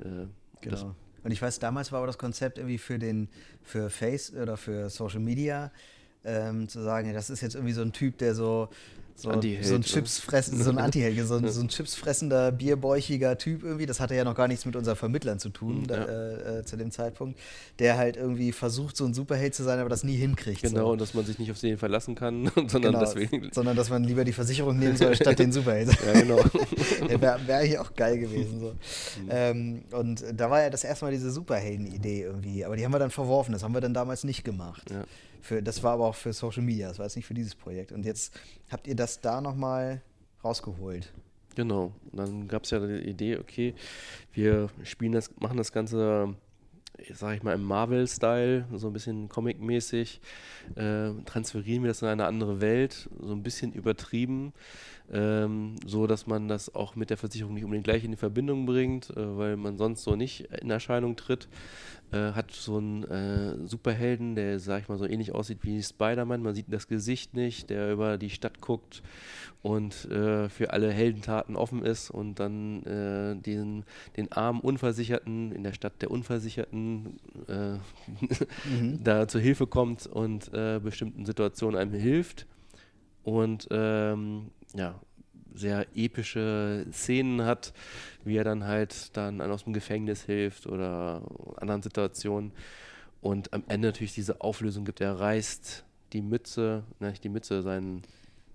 [0.00, 0.26] äh,
[0.60, 0.94] genau.
[1.24, 3.28] Und ich weiß, damals war aber das Konzept irgendwie für den,
[3.62, 5.72] für Face oder für Social Media,
[6.24, 8.68] ähm, zu sagen, ja, das ist jetzt irgendwie so ein Typ, der so
[9.20, 13.36] so, so ein Chips fressen, so ein Antiheld, so, ein, so ein Chips fressender, bierbäuchiger
[13.36, 13.84] Typ irgendwie.
[13.84, 15.96] Das hatte ja noch gar nichts mit unseren Vermittlern zu tun ja.
[15.96, 17.36] da, äh, äh, zu dem Zeitpunkt.
[17.80, 20.62] Der halt irgendwie versucht, so ein Superheld zu sein, aber das nie hinkriegt.
[20.62, 20.92] Genau, so.
[20.92, 23.50] und dass man sich nicht auf den verlassen kann, sondern genau, deswegen.
[23.52, 25.90] Sondern dass man lieber die Versicherung nehmen soll, statt den Superheld.
[26.06, 26.38] ja, genau.
[27.08, 28.60] Wäre wär hier auch geil gewesen.
[28.60, 28.66] So.
[28.68, 29.28] Mhm.
[29.30, 32.64] Ähm, und da war ja das erste Mal diese Superhelden-Idee irgendwie.
[32.64, 33.50] Aber die haben wir dann verworfen.
[33.50, 34.88] Das haben wir dann damals nicht gemacht.
[34.92, 35.02] Ja.
[35.40, 37.92] Für, das war aber auch für Social Media, das war jetzt nicht für dieses Projekt.
[37.92, 38.38] Und jetzt
[38.70, 40.02] habt ihr das da nochmal
[40.44, 41.12] rausgeholt.
[41.54, 41.92] Genau.
[42.12, 43.74] Und dann gab es ja die Idee, okay,
[44.32, 46.34] wir spielen das, machen das Ganze,
[47.12, 50.20] sag ich mal, im Marvel-Style, so ein bisschen comic-mäßig,
[50.76, 54.52] äh, transferieren wir das in eine andere Welt, so ein bisschen übertrieben,
[55.12, 58.66] ähm, so dass man das auch mit der Versicherung nicht unbedingt gleich in die Verbindung
[58.66, 61.48] bringt, äh, weil man sonst so nicht in Erscheinung tritt
[62.10, 66.42] äh, hat so einen äh, Superhelden, der, sag ich mal, so ähnlich aussieht wie Spider-Man.
[66.42, 69.02] Man sieht das Gesicht nicht, der über die Stadt guckt
[69.60, 73.84] und äh, für alle Heldentaten offen ist und dann äh, den,
[74.16, 77.74] den armen Unversicherten in der Stadt der Unversicherten äh,
[78.68, 79.00] mhm.
[79.04, 82.46] da zur Hilfe kommt und bestimmten Situationen einem hilft.
[83.22, 85.00] Und ähm, ja,
[85.54, 87.72] sehr epische Szenen hat,
[88.24, 91.22] wie er dann halt dann aus dem Gefängnis hilft oder
[91.56, 92.52] anderen Situationen.
[93.20, 97.62] Und am Ende natürlich diese Auflösung gibt, er reißt die Mütze, ne, nicht die Mütze,
[97.62, 98.02] seinen,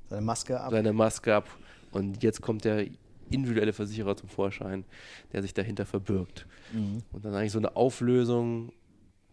[0.10, 0.72] seine Maske ab.
[0.72, 1.50] Seine Maske ab.
[1.92, 2.88] Und jetzt kommt der
[3.30, 4.86] individuelle Versicherer zum Vorschein,
[5.32, 6.48] der sich dahinter verbirgt.
[6.72, 7.04] Mhm.
[7.12, 8.72] Und dann eigentlich so eine Auflösung,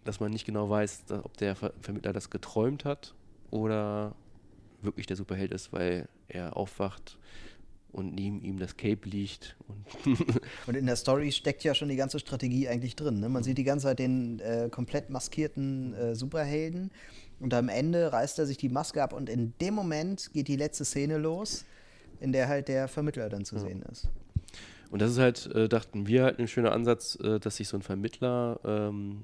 [0.05, 3.15] dass man nicht genau weiß, ob der Vermittler das geträumt hat
[3.51, 4.15] oder
[4.83, 7.19] wirklich der Superheld ist, weil er aufwacht
[7.93, 9.57] und neben ihm das Cape liegt.
[9.67, 10.21] Und,
[10.67, 13.21] und, in der Story steckt ja schon die ganze Strategie eigentlich drin.
[13.21, 13.29] Ne?
[13.29, 16.91] Man sieht die ganze Zeit den äh, komplett maskierten äh, Superhelden
[17.41, 20.57] und am Ende reißt er sich die Maske ab und in dem Moment geht die
[20.57, 21.65] letzte Szene los,
[22.21, 23.63] in der halt der Vermittler dann zu ja.
[23.63, 24.09] sehen ist.
[24.91, 27.77] Und das ist halt, äh, dachten wir, halt ein schöner Ansatz, äh, dass sich so
[27.77, 29.23] ein Vermittler ähm,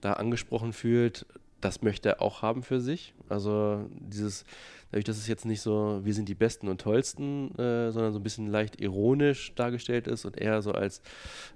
[0.00, 1.26] da angesprochen fühlt.
[1.60, 3.14] Das möchte er auch haben für sich.
[3.28, 4.44] Also dieses
[4.90, 8.18] dadurch, dass es jetzt nicht so, wir sind die Besten und Tollsten, äh, sondern so
[8.18, 11.02] ein bisschen leicht ironisch dargestellt ist und eher so als,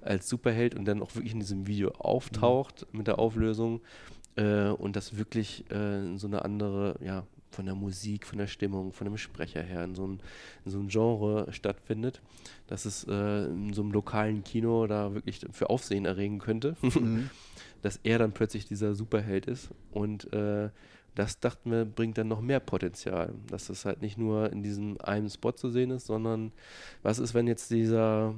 [0.01, 2.97] als Superheld und dann auch wirklich in diesem Video auftaucht mhm.
[2.99, 3.81] mit der Auflösung,
[4.35, 8.91] äh, und das wirklich äh, so eine andere, ja, von der Musik, von der Stimmung,
[8.91, 10.19] von dem Sprecher her in so, ein,
[10.65, 12.21] in so einem Genre stattfindet,
[12.67, 17.29] dass es äh, in so einem lokalen Kino da wirklich für Aufsehen erregen könnte, mhm.
[17.81, 20.69] dass er dann plötzlich dieser Superheld ist und äh,
[21.15, 24.99] das dachten wir, bringt dann noch mehr Potenzial, dass das halt nicht nur in diesem
[25.01, 26.51] einen Spot zu sehen ist, sondern
[27.03, 28.35] was ist, wenn jetzt dieser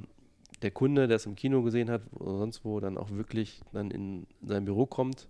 [0.62, 3.90] der Kunde, der es im Kino gesehen hat oder sonst wo, dann auch wirklich dann
[3.90, 5.28] in sein Büro kommt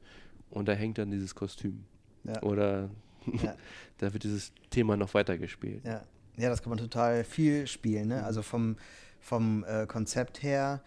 [0.51, 1.85] und da hängt dann dieses Kostüm.
[2.25, 2.43] Ja.
[2.43, 2.91] Oder
[3.43, 3.55] ja.
[3.99, 5.85] da wird dieses Thema noch weitergespielt.
[5.85, 6.03] Ja.
[6.37, 8.09] ja, das kann man total viel spielen.
[8.09, 8.25] Ne?
[8.25, 8.77] Also vom,
[9.21, 10.83] vom äh, Konzept her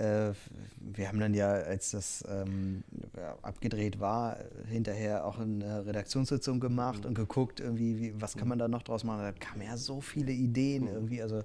[0.00, 0.32] äh,
[0.80, 2.82] wir haben dann ja, als das ähm,
[3.16, 7.08] ja, abgedreht war, hinterher auch eine Redaktionssitzung gemacht mhm.
[7.08, 9.20] und geguckt, irgendwie, wie, was kann man da noch draus machen.
[9.20, 10.88] Da kamen ja so viele Ideen mhm.
[10.88, 11.22] irgendwie.
[11.22, 11.42] Also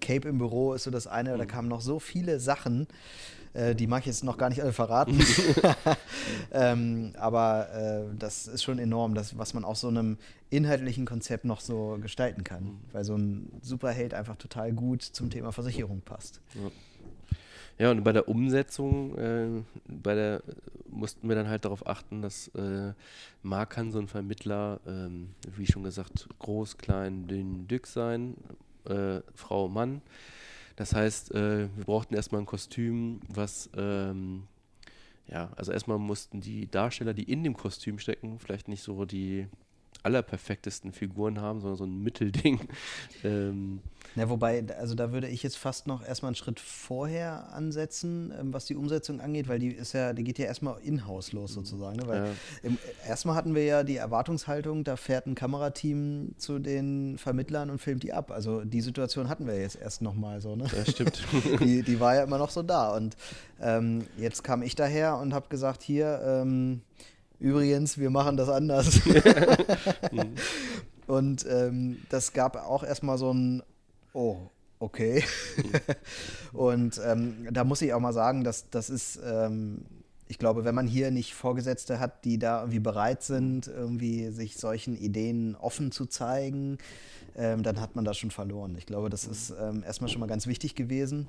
[0.00, 1.38] Cape im Büro ist so das eine, mhm.
[1.38, 2.86] da kamen noch so viele Sachen.
[3.54, 5.18] Äh, die mag ich jetzt noch gar nicht alle verraten.
[6.52, 10.18] ähm, aber äh, das ist schon enorm, das, was man aus so einem
[10.50, 12.64] inhaltlichen Konzept noch so gestalten kann.
[12.64, 12.78] Mhm.
[12.92, 16.40] Weil so ein Superheld einfach total gut zum Thema Versicherung passt.
[16.54, 16.70] Ja.
[17.78, 20.42] Ja, und bei der Umsetzung, äh, bei der
[20.88, 22.92] mussten wir dann halt darauf achten, dass äh,
[23.42, 28.34] Mark kann so ein Vermittler, ähm, wie schon gesagt, groß, klein, dünn, dick sein,
[28.86, 30.00] äh, Frau, Mann.
[30.76, 34.44] Das heißt, äh, wir brauchten erstmal ein Kostüm, was ähm,
[35.28, 39.48] ja, also erstmal mussten die Darsteller, die in dem Kostüm stecken, vielleicht nicht so die
[40.02, 42.60] allerperfektesten Figuren haben, sondern so ein Mittelding.
[43.24, 43.80] ähm,
[44.14, 48.52] ja, wobei, also da würde ich jetzt fast noch erstmal einen Schritt vorher ansetzen, ähm,
[48.54, 51.96] was die Umsetzung angeht, weil die ist ja, die geht ja erstmal in-house los sozusagen.
[51.96, 52.06] Ne?
[52.06, 52.30] Weil ja.
[52.62, 57.78] im, erstmal hatten wir ja die Erwartungshaltung, da fährt ein Kamerateam zu den Vermittlern und
[57.78, 58.30] filmt die ab.
[58.30, 60.56] Also die Situation hatten wir jetzt erst nochmal so.
[60.56, 60.64] Ne?
[60.74, 61.22] Ja, stimmt.
[61.60, 62.96] die, die war ja immer noch so da.
[62.96, 63.16] Und
[63.60, 66.80] ähm, jetzt kam ich daher und habe gesagt, hier, ähm,
[67.38, 69.00] Übrigens, wir machen das anders.
[71.06, 73.62] und ähm, das gab auch erstmal so ein,
[74.12, 74.36] oh,
[74.78, 75.22] okay.
[76.52, 79.84] und ähm, da muss ich auch mal sagen, dass das ist, ähm,
[80.28, 84.56] ich glaube, wenn man hier nicht Vorgesetzte hat, die da irgendwie bereit sind, irgendwie sich
[84.56, 86.78] solchen Ideen offen zu zeigen,
[87.36, 88.74] ähm, dann hat man das schon verloren.
[88.76, 91.28] Ich glaube, das ist ähm, erstmal schon mal ganz wichtig gewesen.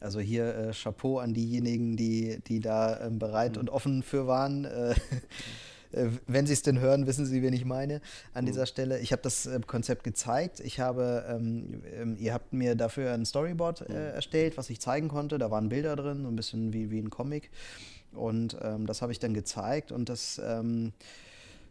[0.00, 3.60] Also hier äh, Chapeau an diejenigen, die, die da ähm, bereit mhm.
[3.60, 4.64] und offen für waren.
[4.64, 4.94] Äh,
[5.92, 8.00] äh wenn Sie es denn hören, wissen Sie, wen ich meine
[8.34, 8.66] an dieser mhm.
[8.66, 8.98] Stelle.
[9.00, 10.60] Ich habe das äh, Konzept gezeigt.
[10.60, 13.96] Ich habe, ähm, ähm, ihr habt mir dafür ein Storyboard äh, mhm.
[13.96, 15.38] erstellt, was ich zeigen konnte.
[15.38, 17.50] Da waren Bilder drin, so ein bisschen wie, wie ein Comic.
[18.12, 20.92] Und ähm, das habe ich dann gezeigt und das ähm,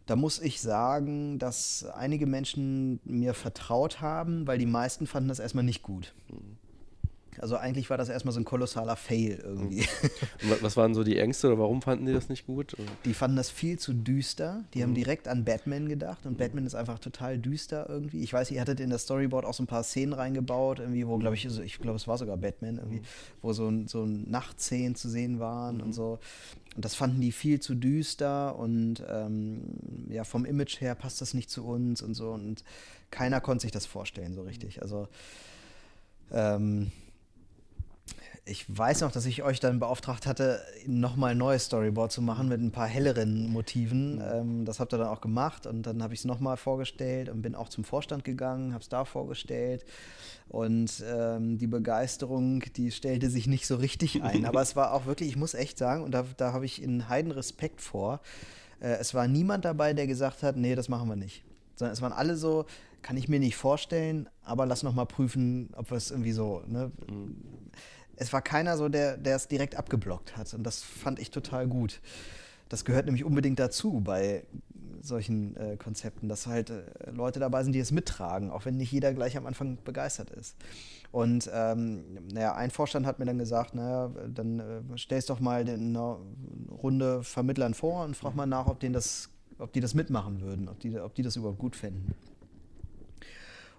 [0.08, 5.38] da muss ich sagen, dass einige Menschen mir vertraut haben, weil die meisten fanden das
[5.38, 6.14] erstmal nicht gut.
[6.30, 6.67] Mhm.
[7.40, 9.86] Also eigentlich war das erstmal so ein kolossaler Fail irgendwie.
[10.42, 12.76] Und was waren so die Ängste oder warum fanden die das nicht gut?
[13.04, 14.64] Die fanden das viel zu düster.
[14.74, 14.82] Die mhm.
[14.82, 16.36] haben direkt an Batman gedacht und mhm.
[16.36, 18.22] Batman ist einfach total düster irgendwie.
[18.22, 21.18] Ich weiß, ihr hattet in das Storyboard auch so ein paar Szenen reingebaut, irgendwie, wo,
[21.18, 23.04] glaube ich, also ich glaube, es war sogar Batman, irgendwie, mhm.
[23.42, 25.82] wo so, so Nachtszenen zu sehen waren mhm.
[25.82, 26.18] und so.
[26.76, 29.62] Und das fanden die viel zu düster und ähm,
[30.10, 32.30] ja, vom Image her passt das nicht zu uns und so.
[32.30, 32.62] Und
[33.10, 34.82] keiner konnte sich das vorstellen so richtig.
[34.82, 35.08] Also
[36.30, 36.92] ähm,
[38.48, 42.48] ich weiß noch, dass ich euch dann beauftragt hatte, nochmal ein neues Storyboard zu machen
[42.48, 44.16] mit ein paar helleren Motiven.
[44.16, 44.22] Mhm.
[44.22, 47.42] Ähm, das habt ihr dann auch gemacht und dann habe ich es nochmal vorgestellt und
[47.42, 49.84] bin auch zum Vorstand gegangen, habe es da vorgestellt.
[50.48, 54.46] Und ähm, die Begeisterung, die stellte sich nicht so richtig ein.
[54.46, 57.08] Aber es war auch wirklich, ich muss echt sagen, und da, da habe ich in
[57.08, 58.20] Heiden Respekt vor,
[58.80, 61.44] äh, es war niemand dabei, der gesagt hat, nee, das machen wir nicht.
[61.76, 62.64] Sondern es waren alle so,
[63.02, 66.90] kann ich mir nicht vorstellen, aber lass nochmal prüfen, ob wir es irgendwie so, ne?
[67.08, 67.36] Mhm
[68.18, 70.52] es war keiner so, der, es direkt abgeblockt hat.
[70.54, 72.00] Und das fand ich total gut.
[72.68, 74.44] Das gehört nämlich unbedingt dazu bei
[75.00, 78.92] solchen äh, Konzepten, dass halt äh, Leute dabei sind, die es mittragen, auch wenn nicht
[78.92, 80.56] jeder gleich am Anfang begeistert ist.
[81.12, 85.60] Und ähm, naja, ein Vorstand hat mir dann gesagt, naja, dann äh, stellst doch mal
[85.60, 86.16] eine
[86.70, 90.68] Runde Vermittlern vor und frag mal nach, ob, denen das, ob die das mitmachen würden,
[90.68, 92.14] ob die, ob die das überhaupt gut fänden.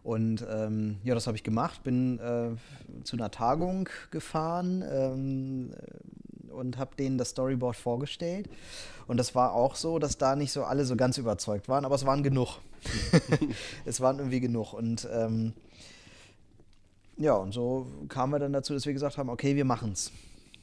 [0.04, 5.72] Und ähm, ja, das habe ich gemacht, bin äh, zu einer Tagung gefahren ähm,
[6.52, 8.50] und habe denen das Storyboard vorgestellt.
[9.08, 11.96] Und das war auch so, dass da nicht so alle so ganz überzeugt waren, aber
[11.96, 12.60] es waren genug.
[13.86, 14.74] es waren irgendwie genug.
[14.74, 15.54] Und ähm,
[17.18, 20.12] ja, und so kamen wir dann dazu, dass wir gesagt haben, okay, wir machen es.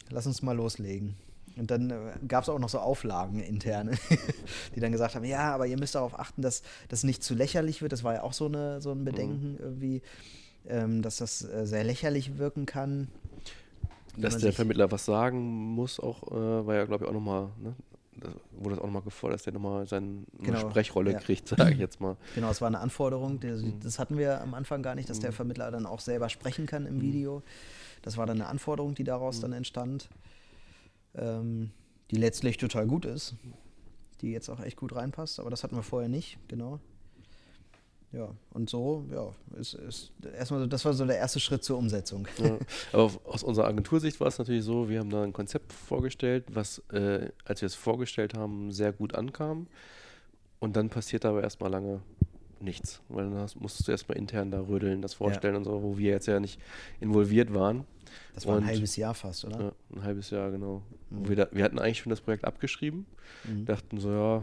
[0.09, 1.16] Lass uns mal loslegen.
[1.57, 1.97] Und dann äh,
[2.29, 3.92] gab es auch noch so Auflagen interne,
[4.75, 7.83] die dann gesagt haben, ja, aber ihr müsst darauf achten, dass das nicht zu lächerlich
[7.83, 7.92] wird.
[7.92, 9.59] Das war ja auch so, eine, so ein Bedenken mhm.
[9.59, 10.03] irgendwie,
[10.69, 13.09] ähm, dass das äh, sehr lächerlich wirken kann.
[14.19, 17.75] Dass der Vermittler was sagen muss, auch äh, war ja, glaube ich, auch nochmal, ne?
[18.53, 21.19] wurde das auch nochmal gefordert, dass der nochmal seine Genau, Sprechrolle ja.
[21.19, 22.16] kriegt, sage ich jetzt mal.
[22.35, 23.81] Genau, es war eine Anforderung, die, Mhm.
[23.83, 26.83] das hatten wir am Anfang gar nicht, dass der Vermittler dann auch selber sprechen kann
[26.85, 26.88] Mhm.
[26.88, 27.42] im Video.
[28.03, 30.09] Das war dann eine Anforderung, die daraus dann entstand,
[31.16, 31.70] ähm,
[32.11, 33.35] die letztlich total gut ist,
[34.20, 36.81] die jetzt auch echt gut reinpasst, aber das hatten wir vorher nicht, genau.
[38.12, 41.76] Ja, und so, ja, ist, ist erstmal so, das war so der erste Schritt zur
[41.76, 42.26] Umsetzung.
[42.38, 42.57] Ja.
[42.92, 46.79] Aber aus unserer Agentursicht war es natürlich so, wir haben da ein Konzept vorgestellt, was,
[46.92, 49.66] äh, als wir es vorgestellt haben, sehr gut ankam.
[50.61, 52.00] Und dann passiert aber erstmal lange
[52.61, 53.02] nichts.
[53.09, 56.12] Weil dann hast, musstest du erstmal intern da rödeln, das vorstellen und so, wo wir
[56.12, 56.59] jetzt ja nicht
[57.00, 57.85] involviert waren.
[58.35, 59.61] Das war ein Und- halbes Jahr fast, oder?
[59.61, 60.81] Ja, ein halbes Jahr, genau.
[61.20, 61.29] Mhm.
[61.29, 63.07] Wir, da, wir hatten eigentlich schon das Projekt abgeschrieben,
[63.44, 63.64] Mhm.
[63.66, 64.42] dachten so, ja,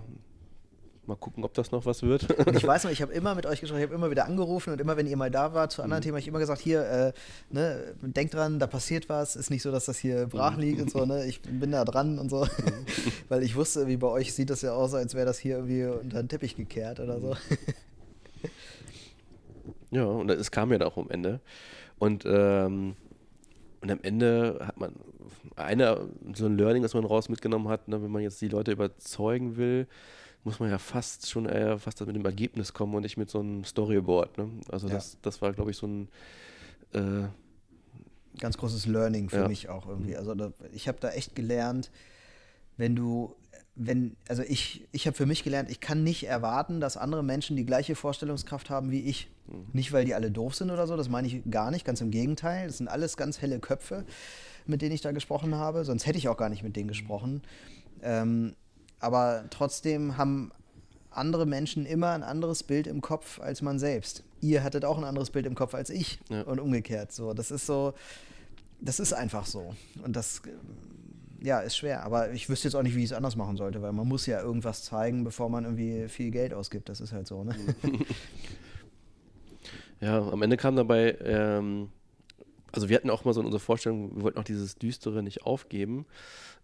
[1.06, 2.32] mal gucken, ob das noch was wird.
[2.48, 4.72] Und ich weiß noch, ich habe immer mit euch gesprochen, ich habe immer wieder angerufen
[4.72, 6.04] und immer, wenn ihr mal da wart zu anderen Mhm.
[6.04, 7.14] Themen, habe ich immer gesagt, hier, äh,
[7.50, 10.90] ne, denkt dran, da passiert was, ist nicht so, dass das hier brach liegt und
[10.92, 12.48] so, ne, ich bin da dran und so,
[13.30, 15.84] weil ich wusste, wie bei euch sieht das ja aus, als wäre das hier irgendwie
[15.86, 17.36] unter den Teppich gekehrt oder so.
[19.92, 21.40] Ja, und es kam ja dann auch am Ende.
[22.00, 22.96] Und, ähm,
[23.82, 24.94] und am Ende hat man
[25.56, 28.72] eine, so ein Learning, das man raus mitgenommen hat, ne, wenn man jetzt die Leute
[28.72, 29.88] überzeugen will,
[30.44, 33.40] muss man ja fast schon eher fast mit dem Ergebnis kommen und nicht mit so
[33.40, 34.38] einem Storyboard.
[34.38, 34.50] Ne?
[34.70, 34.96] Also Ja.
[34.96, 36.10] das, das war, glaube ich, so ein
[36.94, 37.28] äh,
[38.40, 39.48] Ganz großes Learning für Ja.
[39.48, 40.18] mich auch irgendwie.
[40.18, 41.92] Also da, ich habe da echt gelernt,
[42.78, 43.36] wenn du,
[43.76, 47.56] wenn, also ich, ich habe für mich gelernt, ich kann nicht erwarten, dass andere Menschen
[47.56, 49.30] die gleiche Vorstellungskraft haben wie ich.
[49.74, 52.12] Nicht, weil die alle doof sind oder so, das meine ich gar nicht, ganz im
[52.12, 52.68] Gegenteil.
[52.68, 54.06] Das sind alles ganz helle Köpfe,
[54.66, 55.86] mit denen ich da gesprochen habe.
[55.86, 57.42] Sonst hätte ich auch gar nicht mit denen gesprochen.
[58.02, 58.56] Ähm,
[59.00, 60.52] aber trotzdem haben
[61.10, 64.24] andere Menschen immer ein anderes Bild im Kopf als man selbst.
[64.42, 66.42] Ihr hattet auch ein anderes Bild im Kopf als ich Ja.
[66.44, 67.12] und umgekehrt.
[67.12, 67.94] So, das ist so,
[68.82, 69.76] das ist einfach so.
[70.04, 70.42] Und das,
[71.42, 72.04] ja, ist schwer.
[72.04, 74.26] Aber ich wüsste jetzt auch nicht, wie ich es anders machen sollte, weil man muss
[74.26, 76.90] ja irgendwas zeigen, bevor man irgendwie viel Geld ausgibt.
[76.90, 77.56] Das ist halt so, ne?
[80.00, 81.90] Ja, am Ende kam dabei, ähm,
[82.74, 85.44] also wir hatten auch mal so in unserer Vorstellung, wir wollten auch dieses Düstere nicht
[85.44, 86.06] aufgeben.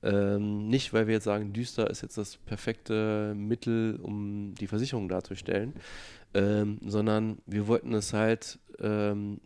[0.02, 5.08] Ähm, nicht, weil wir jetzt sagen, düster ist jetzt das perfekte Mittel, um die Versicherung
[5.08, 5.74] darzustellen,
[6.34, 9.40] ähm, sondern wir wollten es halt ähm,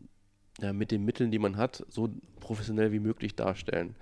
[0.64, 3.96] ja, mit den Mitteln, die man hat, so professionell wie möglich darstellen.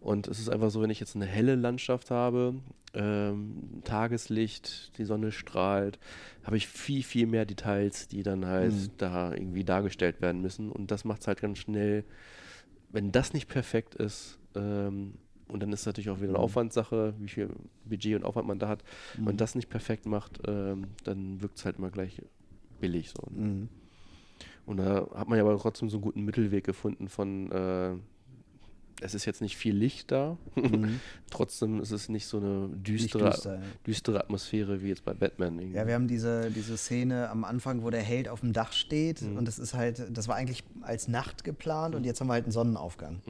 [0.00, 2.54] Und es ist einfach so, wenn ich jetzt eine helle Landschaft habe,
[2.94, 5.98] ähm, Tageslicht, die Sonne strahlt,
[6.44, 8.90] habe ich viel, viel mehr Details, die dann halt Mhm.
[8.98, 10.70] da irgendwie dargestellt werden müssen.
[10.70, 12.04] Und das macht es halt ganz schnell,
[12.90, 15.14] wenn das nicht perfekt ist, ähm,
[15.48, 16.44] und dann ist es natürlich auch wieder eine Mhm.
[16.44, 17.50] Aufwandssache, wie viel
[17.84, 18.82] Budget und Aufwand man da hat.
[19.16, 19.38] Wenn man Mhm.
[19.38, 22.22] das nicht perfekt macht, ähm, dann wirkt es halt immer gleich
[22.80, 23.10] billig.
[23.10, 23.22] So.
[23.30, 23.46] ne?
[23.46, 23.68] Mhm.
[24.66, 27.94] Und da hat man ja aber trotzdem so einen guten Mittelweg gefunden von, äh,
[29.00, 31.00] es ist jetzt nicht viel Licht da, Mhm.
[31.30, 33.62] trotzdem ist es nicht so eine düstere, düster, ja.
[33.86, 35.58] düstere Atmosphäre wie jetzt bei Batman.
[35.58, 35.76] irgendwie.
[35.76, 39.20] Ja, wir haben diese, diese Szene am Anfang, wo der Held auf dem Dach steht
[39.22, 39.36] Mhm.
[39.36, 42.44] und das ist halt, das war eigentlich als Nacht geplant und jetzt haben wir halt
[42.44, 43.20] einen Sonnenaufgang.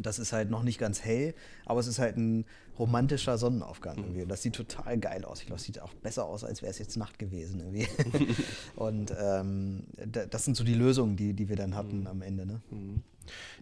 [0.00, 0.02] Mhm.
[0.02, 1.34] Und das ist halt noch nicht ganz hell,
[1.66, 2.44] aber es ist halt ein
[2.78, 4.04] romantischer Sonnenaufgang Mhm.
[4.04, 4.22] irgendwie.
[4.22, 5.40] Und das sieht total geil aus.
[5.40, 7.86] Ich glaube, es sieht auch besser aus, als wäre es jetzt Nacht gewesen irgendwie.
[8.76, 12.46] und ähm, da- das sind so die Lösungen, die, die wir dann hatten am Ende.
[12.46, 12.60] Ne?
[12.70, 13.02] Mhm.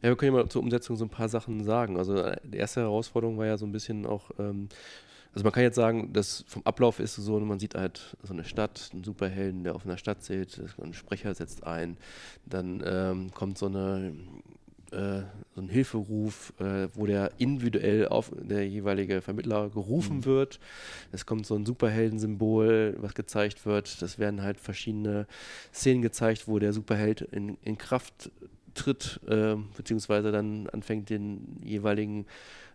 [0.02, 1.96] Ja, wir können ja mal zur Umsetzung so ein paar Sachen sagen.
[1.98, 4.68] Also äh, die erste Herausforderung war ja so ein bisschen auch, ähm,
[5.34, 8.32] also man kann jetzt sagen, dass vom Ablauf ist es so, man sieht halt so
[8.32, 11.96] eine Stadt, einen Superhelden, der auf einer Stadt sitzt, ein Sprecher setzt ein,
[12.46, 14.14] dann ähm, kommt so eine
[14.92, 15.22] äh,
[15.54, 20.24] so ein Hilferuf, äh, wo der individuell auf der jeweilige Vermittler gerufen Mhm.
[20.24, 20.60] wird.
[21.12, 24.00] Es kommt so ein Superheldensymbol, was gezeigt wird.
[24.02, 25.26] Das werden halt verschiedene
[25.72, 28.30] Szenen gezeigt, wo der Superheld in, in Kraft
[28.74, 32.26] tritt, äh, beziehungsweise dann anfängt den jeweiligen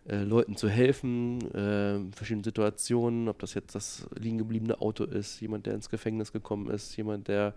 [0.06, 5.40] äh, Leuten zu helfen, äh, verschiedenen Situationen, ob das jetzt das liegen gebliebene Auto ist,
[5.40, 7.54] jemand, der ins Gefängnis gekommen ist, jemand, der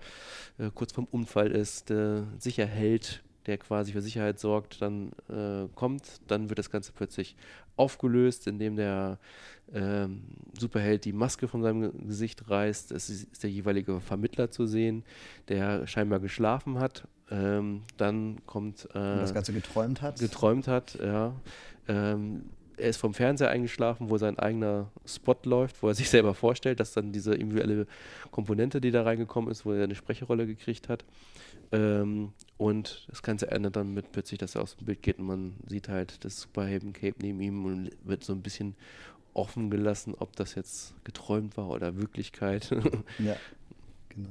[0.58, 5.68] äh, kurz vorm Unfall ist, der sicher hält, der quasi für Sicherheit sorgt, dann äh,
[5.74, 7.36] kommt, dann wird das Ganze plötzlich
[7.76, 9.18] aufgelöst, indem der
[9.74, 10.24] ähm,
[10.58, 12.92] Superheld die Maske von seinem Ge- Gesicht reißt.
[12.92, 15.04] Es ist, der jeweilige Vermittler zu sehen,
[15.48, 17.08] der scheinbar geschlafen hat.
[17.30, 20.20] Ähm, dann kommt Und äh, das Ganze geträumt hat.
[20.20, 21.34] geträumt hat, ja.
[21.88, 22.44] Ähm,
[22.78, 26.80] er ist vom Fernseher eingeschlafen, wo sein eigener Spot läuft, wo er sich selber vorstellt,
[26.80, 27.88] dass dann diese individuelle
[28.32, 31.04] Komponente, die da reingekommen ist, wo er eine Sprecherrolle gekriegt hat.
[31.72, 35.26] Ähm, und das Ganze endet dann mit plötzlich, dass er aus dem Bild geht und
[35.26, 38.76] man sieht halt das Superhelden-Cape neben ihm und wird so ein bisschen
[39.34, 42.72] offen gelassen, ob das jetzt geträumt war oder Wirklichkeit.
[43.20, 43.36] ja,
[44.10, 44.30] genau.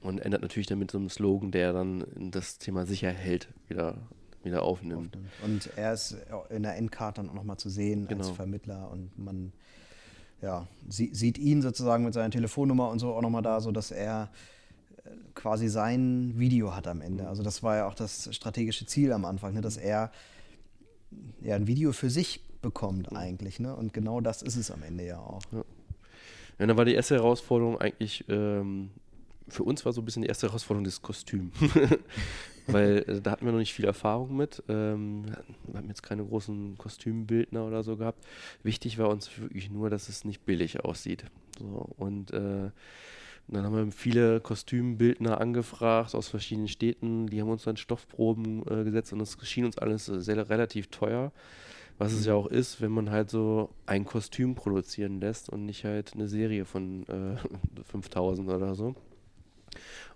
[0.00, 3.98] und endet natürlich dann mit so einem Slogan, der dann das Thema Sicherheit wieder,
[4.44, 5.16] wieder aufnimmt.
[5.44, 6.16] Und er ist
[6.50, 8.34] in der Endcard dann auch nochmal zu sehen als Genau.
[8.34, 9.52] Vermittler und man,
[10.40, 14.30] ja, sie, sieht ihn sozusagen mit seiner Telefonnummer und so auch nochmal da, sodass er
[15.04, 17.28] äh, quasi sein Video hat am Ende.
[17.28, 20.10] Also das war ja auch das strategische Ziel am Anfang, ne, dass er
[21.40, 23.60] ja ein Video für sich bekommt eigentlich.
[23.60, 23.74] Ne?
[23.74, 25.40] Und genau das ist es am Ende ja auch.
[25.52, 25.64] Ja.
[26.58, 28.90] Ja, dann war die erste Herausforderung eigentlich, ähm,
[29.48, 31.52] für uns war so ein bisschen die erste Herausforderung das Kostüm.
[32.68, 34.62] Weil äh, da hatten wir noch nicht viel Erfahrung mit.
[34.68, 35.24] Ähm,
[35.66, 38.24] wir haben jetzt keine großen Kostümbildner oder so gehabt.
[38.62, 41.24] Wichtig war uns wirklich nur, dass es nicht billig aussieht.
[41.58, 42.70] So, und äh,
[43.48, 47.28] dann haben wir viele Kostümbildner angefragt aus verschiedenen Städten.
[47.28, 51.32] Die haben uns dann Stoffproben äh, gesetzt und das schien uns alles sehr relativ teuer.
[51.96, 55.84] Was es ja auch ist, wenn man halt so ein Kostüm produzieren lässt und nicht
[55.84, 57.36] halt eine Serie von äh,
[57.90, 58.94] 5000 oder so.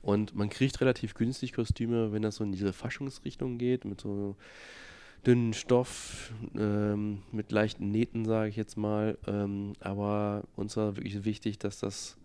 [0.02, 4.36] Und man kriegt relativ günstig Kostüme, wenn das so in diese Faschungsrichtung geht, mit so
[5.24, 9.16] dünnen Stoff, ähm, mit leichten Nähten, sage ich jetzt mal.
[9.26, 12.16] Ähm, aber uns war wirklich wichtig, dass das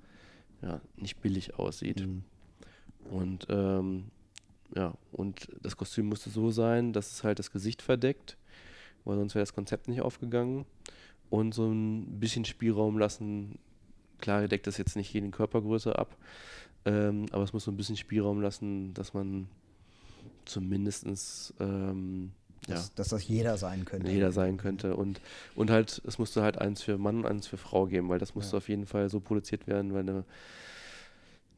[0.63, 2.05] ja, nicht billig aussieht.
[2.05, 2.23] Mhm.
[3.11, 4.05] Und ähm,
[4.75, 8.37] ja, und das Kostüm musste so sein, dass es halt das Gesicht verdeckt
[9.07, 10.65] weil sonst wäre das Konzept nicht aufgegangen.
[11.29, 13.57] Und so ein bisschen Spielraum lassen.
[14.19, 16.15] Klar deckt das jetzt nicht jede Körpergröße ab,
[16.87, 19.47] ähm, aber es muss so ein bisschen Spielraum lassen, dass man
[20.45, 22.31] zumindest ähm,
[22.67, 24.09] dass, ja, dass das jeder sein könnte.
[24.09, 24.95] Jeder sein könnte.
[24.95, 25.21] Und,
[25.55, 28.35] und halt, es musste halt eins für Mann und eins für Frau geben, weil das
[28.35, 28.57] musste ja.
[28.57, 30.23] auf jeden Fall so produziert werden, weil eine, eine,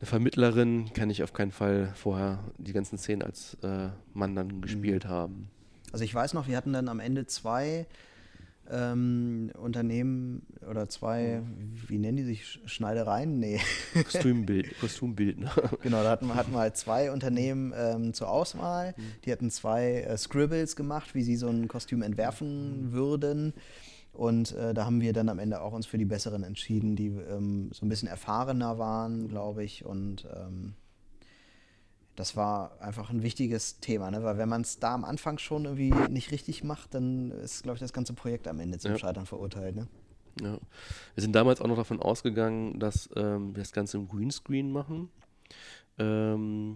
[0.02, 5.06] Vermittlerin kann ich auf keinen Fall vorher die ganzen Szenen als äh, Mann dann gespielt
[5.06, 5.10] mhm.
[5.10, 5.50] haben.
[5.92, 7.88] Also ich weiß noch, wir hatten dann am Ende zwei
[8.72, 11.42] ähm, Unternehmen oder zwei,
[11.88, 13.40] wie nennen die sich, Schneidereien?
[13.40, 13.60] Nee.
[13.94, 15.52] Kostümbild, Kostümbildner.
[15.82, 18.94] Genau, da hatten wir, hatten wir halt zwei Unternehmen ähm, zur Auswahl.
[18.98, 19.04] Mhm.
[19.26, 22.92] Die hatten zwei äh, Scribbles gemacht, wie sie so ein Kostüm entwerfen mhm.
[22.92, 23.54] würden.
[24.12, 27.08] Und äh, da haben wir dann am Ende auch uns für die besseren entschieden, die
[27.08, 29.86] ähm, so ein bisschen erfahrener waren, glaube ich.
[29.86, 30.74] Und ähm,
[32.20, 34.22] das war einfach ein wichtiges Thema, ne?
[34.24, 37.78] weil wenn man es da am Anfang schon irgendwie nicht richtig macht, dann ist, glaube
[37.78, 38.98] ich, das ganze Projekt am Ende zum ja.
[38.98, 39.78] Scheitern verurteilt.
[39.78, 39.88] Ne?
[40.42, 40.58] Ja.
[41.16, 45.10] Wir sind damals auch noch davon ausgegangen, dass ähm, wir das Ganze im Greenscreen machen.
[45.98, 46.76] Ähm,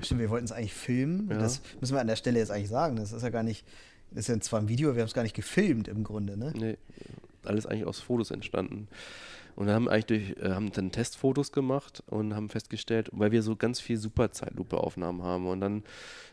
[0.00, 1.28] Stimmt, wir wollten es eigentlich filmen.
[1.28, 1.38] Ja.
[1.38, 2.94] Das müssen wir an der Stelle jetzt eigentlich sagen.
[2.94, 3.66] Das ist ja gar nicht,
[4.12, 6.36] das ist ja zwar ein Video, wir haben es gar nicht gefilmt im Grunde.
[6.36, 6.52] Ne?
[6.54, 6.78] Nee,
[7.46, 8.88] alles eigentlich aus Fotos entstanden.
[9.56, 13.42] Und dann haben eigentlich durch, äh, haben dann Testfotos gemacht und haben festgestellt, weil wir
[13.42, 15.46] so ganz viel Super-Zeitlupe-Aufnahmen haben.
[15.46, 15.84] Und dann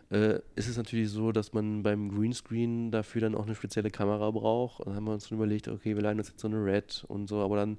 [0.10, 4.32] äh, ist es natürlich so, dass man beim Greenscreen dafür dann auch eine spezielle Kamera
[4.32, 4.80] braucht.
[4.80, 7.06] Und dann haben wir uns dann überlegt, okay, wir leihen uns jetzt so eine Red
[7.08, 7.78] und so, aber dann,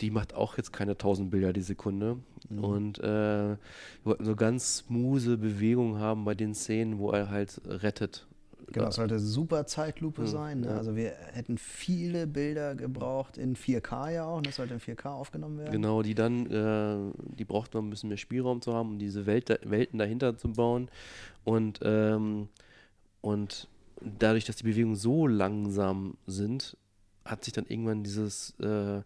[0.00, 2.18] die macht auch jetzt keine 1000 Bilder die Sekunde.
[2.48, 2.64] Mhm.
[2.64, 3.58] Und äh, wir
[4.02, 8.26] wollten so ganz smooth Bewegungen haben bei den Szenen, wo er halt rettet.
[8.72, 10.60] Genau, es sollte super Zeitlupe mhm, sein.
[10.60, 10.70] Ne?
[10.70, 14.40] Also wir hätten viele Bilder gebraucht in 4K ja auch.
[14.42, 15.72] Das sollte in 4K aufgenommen werden.
[15.72, 19.26] Genau, die dann, äh, die braucht man ein bisschen mehr Spielraum zu haben, um diese
[19.26, 20.88] Welt, Welten dahinter zu bauen.
[21.44, 22.48] Und, ähm,
[23.20, 23.68] und
[24.00, 26.76] dadurch, dass die Bewegungen so langsam sind,
[27.24, 29.02] hat sich dann irgendwann dieses äh,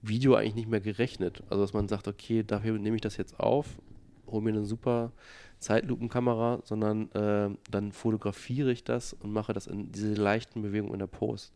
[0.00, 1.42] Video eigentlich nicht mehr gerechnet.
[1.48, 3.66] Also dass man sagt, okay, dafür nehme ich das jetzt auf,
[4.26, 5.12] hole mir eine super
[5.62, 10.98] Zeitlupenkamera, sondern äh, dann fotografiere ich das und mache das in diese leichten Bewegungen in
[10.98, 11.52] der Post.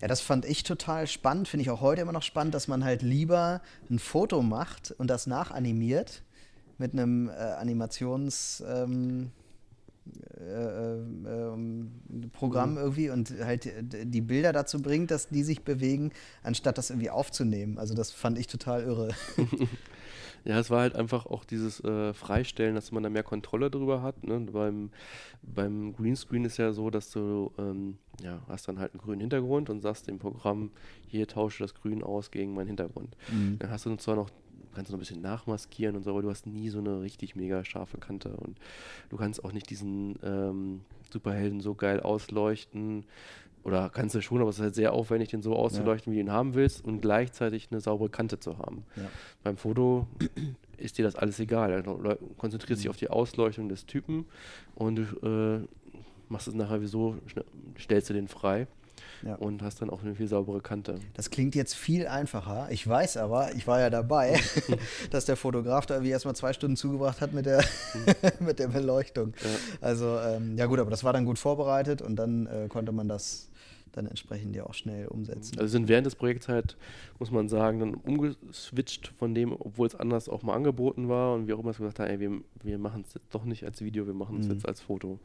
[0.00, 2.84] Ja, das fand ich total spannend, finde ich auch heute immer noch spannend, dass man
[2.84, 6.22] halt lieber ein Foto macht und das nachanimiert
[6.78, 9.32] mit einem äh, Animations ähm,
[10.38, 11.90] äh, ähm,
[12.32, 12.78] Programm mhm.
[12.78, 17.78] irgendwie und halt die Bilder dazu bringt, dass die sich bewegen, anstatt das irgendwie aufzunehmen.
[17.78, 19.08] Also das fand ich total irre.
[20.44, 24.02] Ja, es war halt einfach auch dieses äh, Freistellen, dass man da mehr Kontrolle drüber
[24.02, 24.24] hat.
[24.24, 24.40] Ne?
[24.40, 24.90] Beim,
[25.42, 29.70] beim Greenscreen ist ja so, dass du ähm, ja, hast dann halt einen grünen Hintergrund
[29.70, 30.70] und sagst dem Programm,
[31.06, 33.16] hier tausche das Grün aus gegen meinen Hintergrund.
[33.30, 33.58] Mhm.
[33.58, 34.30] Dann hast du zwar noch
[34.74, 37.34] kannst du noch ein bisschen nachmaskieren und so, aber du hast nie so eine richtig
[37.34, 38.58] mega scharfe Kante und
[39.08, 43.04] du kannst auch nicht diesen ähm, Superhelden so geil ausleuchten,
[43.68, 46.16] oder kannst du schon, aber es ist halt sehr aufwendig, den so auszuleuchten, ja.
[46.16, 48.84] wie du ihn haben willst und gleichzeitig eine saubere Kante zu haben.
[48.96, 49.02] Ja.
[49.44, 50.06] Beim Foto
[50.78, 51.82] ist dir das alles egal.
[51.82, 52.82] Du konzentrierst mhm.
[52.82, 54.24] dich auf die Ausleuchtung des Typen
[54.74, 55.66] und du äh,
[56.28, 57.16] machst es nachher wieso,
[57.78, 58.66] stellst du den frei.
[59.22, 59.34] Ja.
[59.34, 60.96] und hast dann auch eine viel saubere Kante.
[61.14, 62.68] Das klingt jetzt viel einfacher.
[62.70, 64.38] Ich weiß aber, ich war ja dabei,
[65.10, 67.64] dass der Fotograf da irgendwie erstmal zwei Stunden zugebracht hat mit der,
[68.40, 69.34] mit der Beleuchtung.
[69.42, 69.50] Ja.
[69.80, 73.08] Also, ähm, ja gut, aber das war dann gut vorbereitet und dann äh, konnte man
[73.08, 73.47] das
[73.98, 75.58] dann entsprechend ja auch schnell umsetzen.
[75.58, 76.76] Also sind während des Projekts halt,
[77.18, 81.46] muss man sagen, dann umgeswitcht von dem, obwohl es anders auch mal angeboten war und
[81.46, 84.06] wir auch immer gesagt haben, ey, wir, wir machen es jetzt doch nicht als Video,
[84.06, 84.52] wir machen es mhm.
[84.54, 85.18] jetzt als Foto.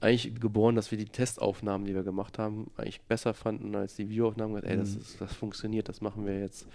[0.00, 4.08] eigentlich geboren, dass wir die Testaufnahmen, die wir gemacht haben, eigentlich besser fanden als die
[4.08, 4.62] Videoaufnahmen.
[4.64, 5.00] Ey, das, Mhm.
[5.00, 6.66] ist, das funktioniert, das machen wir jetzt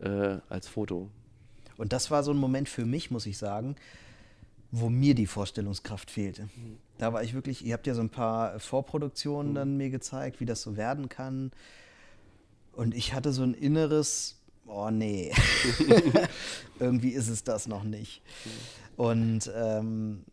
[0.00, 1.08] äh, als Foto.
[1.76, 3.76] Und das war so ein Moment für mich, muss ich sagen,
[4.80, 6.48] wo mir die Vorstellungskraft fehlte.
[6.98, 10.46] Da war ich wirklich, ihr habt ja so ein paar Vorproduktionen dann mir gezeigt, wie
[10.46, 11.50] das so werden kann.
[12.72, 15.32] Und ich hatte so ein inneres, oh nee,
[16.78, 18.22] irgendwie ist es das noch nicht.
[18.96, 20.24] Und ähm,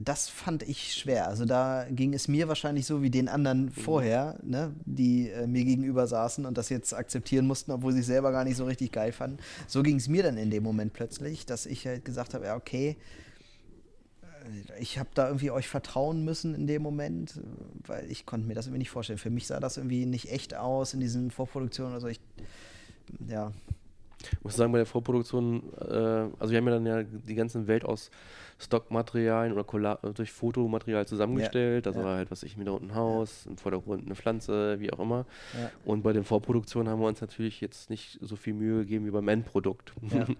[0.00, 1.28] das fand ich schwer.
[1.28, 5.64] Also da ging es mir wahrscheinlich so wie den anderen vorher, ne, die äh, mir
[5.64, 8.92] gegenüber saßen und das jetzt akzeptieren mussten, obwohl sie es selber gar nicht so richtig
[8.92, 9.38] geil fanden.
[9.68, 12.56] So ging es mir dann in dem Moment plötzlich, dass ich halt gesagt habe, ja
[12.56, 12.96] okay,
[14.78, 17.40] ich habe da irgendwie euch vertrauen müssen in dem Moment,
[17.86, 19.18] weil ich konnte mir das irgendwie nicht vorstellen.
[19.18, 21.94] Für mich sah das irgendwie nicht echt aus in diesen Vorproduktionen.
[21.94, 22.20] Also ich,
[23.26, 23.52] ja,
[24.32, 25.94] Ich muss sagen, bei der Vorproduktion, äh,
[26.38, 28.10] also wir haben ja dann ja die ganze Welt aus
[28.58, 31.86] Stockmaterialien oder Colla durch Fotomaterial zusammengestellt.
[31.86, 32.06] Also ja.
[32.06, 35.24] war halt, was ich, im Hintergrund ein Haus, im Vordergrund eine Pflanze, wie auch immer.
[35.58, 35.70] Ja.
[35.84, 39.10] Und bei den Vorproduktionen haben wir uns natürlich jetzt nicht so viel Mühe gegeben wie
[39.10, 39.94] beim Endprodukt.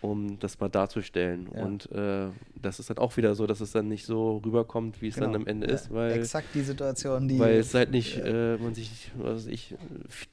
[0.00, 1.48] Um das mal darzustellen.
[1.54, 1.64] Ja.
[1.64, 5.08] Und äh, das ist dann auch wieder so, dass es dann nicht so rüberkommt, wie
[5.08, 5.36] es dann Genau.
[5.42, 8.74] am Ende Ja, ist, weil exakt die Situation, die weil es halt nicht, äh, man
[8.74, 9.74] sich, was weiß ich,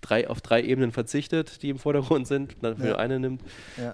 [0.01, 2.95] drei, auf drei Ebenen verzichtet, die im Vordergrund sind, dann für Ja.
[2.97, 3.41] eine nimmt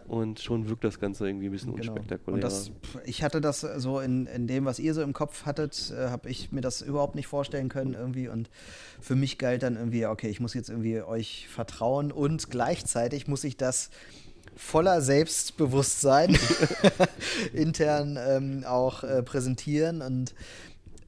[0.07, 1.93] und schon wirkt das Ganze irgendwie ein bisschen Genau.
[1.93, 2.35] unspektakulär.
[2.35, 2.71] Und das,
[3.05, 6.29] ich hatte das so in, in dem, was ihr so im Kopf hattet, äh, habe
[6.29, 8.27] ich mir das überhaupt nicht vorstellen können irgendwie.
[8.27, 8.49] Und
[8.99, 13.43] für mich galt dann irgendwie, okay, ich muss jetzt irgendwie euch vertrauen und gleichzeitig muss
[13.43, 13.89] ich das
[14.55, 16.37] voller Selbstbewusstsein
[17.53, 20.01] intern ähm, auch äh, präsentieren.
[20.01, 20.33] Und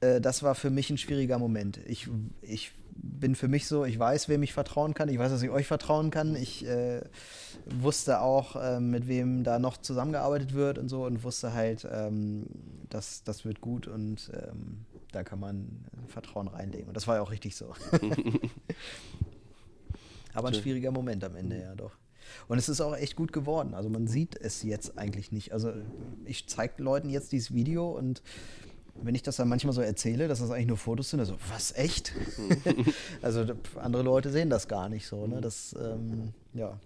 [0.00, 1.80] äh, das war für mich ein schwieriger Moment.
[1.86, 2.08] Ich,
[2.42, 5.08] ich bin für mich so, ich weiß, wem ich vertrauen kann.
[5.08, 6.36] Ich weiß, dass ich euch vertrauen kann.
[6.36, 7.00] Ich äh,
[7.66, 12.46] wusste auch, äh, mit wem da noch zusammengearbeitet wird und so und wusste halt, ähm,
[12.90, 16.88] dass das wird gut und ähm, da kann man Vertrauen reinlegen.
[16.88, 17.74] Und das war ja auch richtig so.
[20.34, 21.92] Aber ein schwieriger Moment am Ende, ja doch.
[22.48, 23.74] Und es ist auch echt gut geworden.
[23.74, 25.52] Also man sieht es jetzt eigentlich nicht.
[25.52, 25.72] Also
[26.24, 28.22] ich zeige Leuten jetzt dieses Video und
[29.02, 31.74] wenn ich das dann manchmal so erzähle, dass das eigentlich nur Fotos sind, also was
[31.76, 32.12] echt?
[33.22, 33.44] also
[33.76, 35.26] andere Leute sehen das gar nicht so.
[35.26, 35.40] Ne?
[35.40, 36.78] Das, ähm, ja.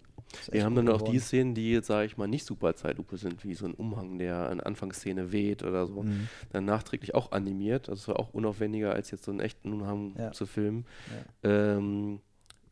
[0.50, 1.20] Wir haben dann auch die geworden.
[1.20, 4.50] Szenen, die jetzt, sage ich mal, nicht super Zeitlupe sind, wie so ein Umhang, der
[4.50, 6.28] an Anfangsszene weht oder so, Mhm.
[6.52, 7.88] dann nachträglich auch animiert.
[7.88, 10.32] Also es war auch unaufwendiger, als jetzt so einen echten Umhang Ja.
[10.32, 10.84] zu filmen.
[11.42, 11.50] Ja.
[11.76, 12.20] Ähm,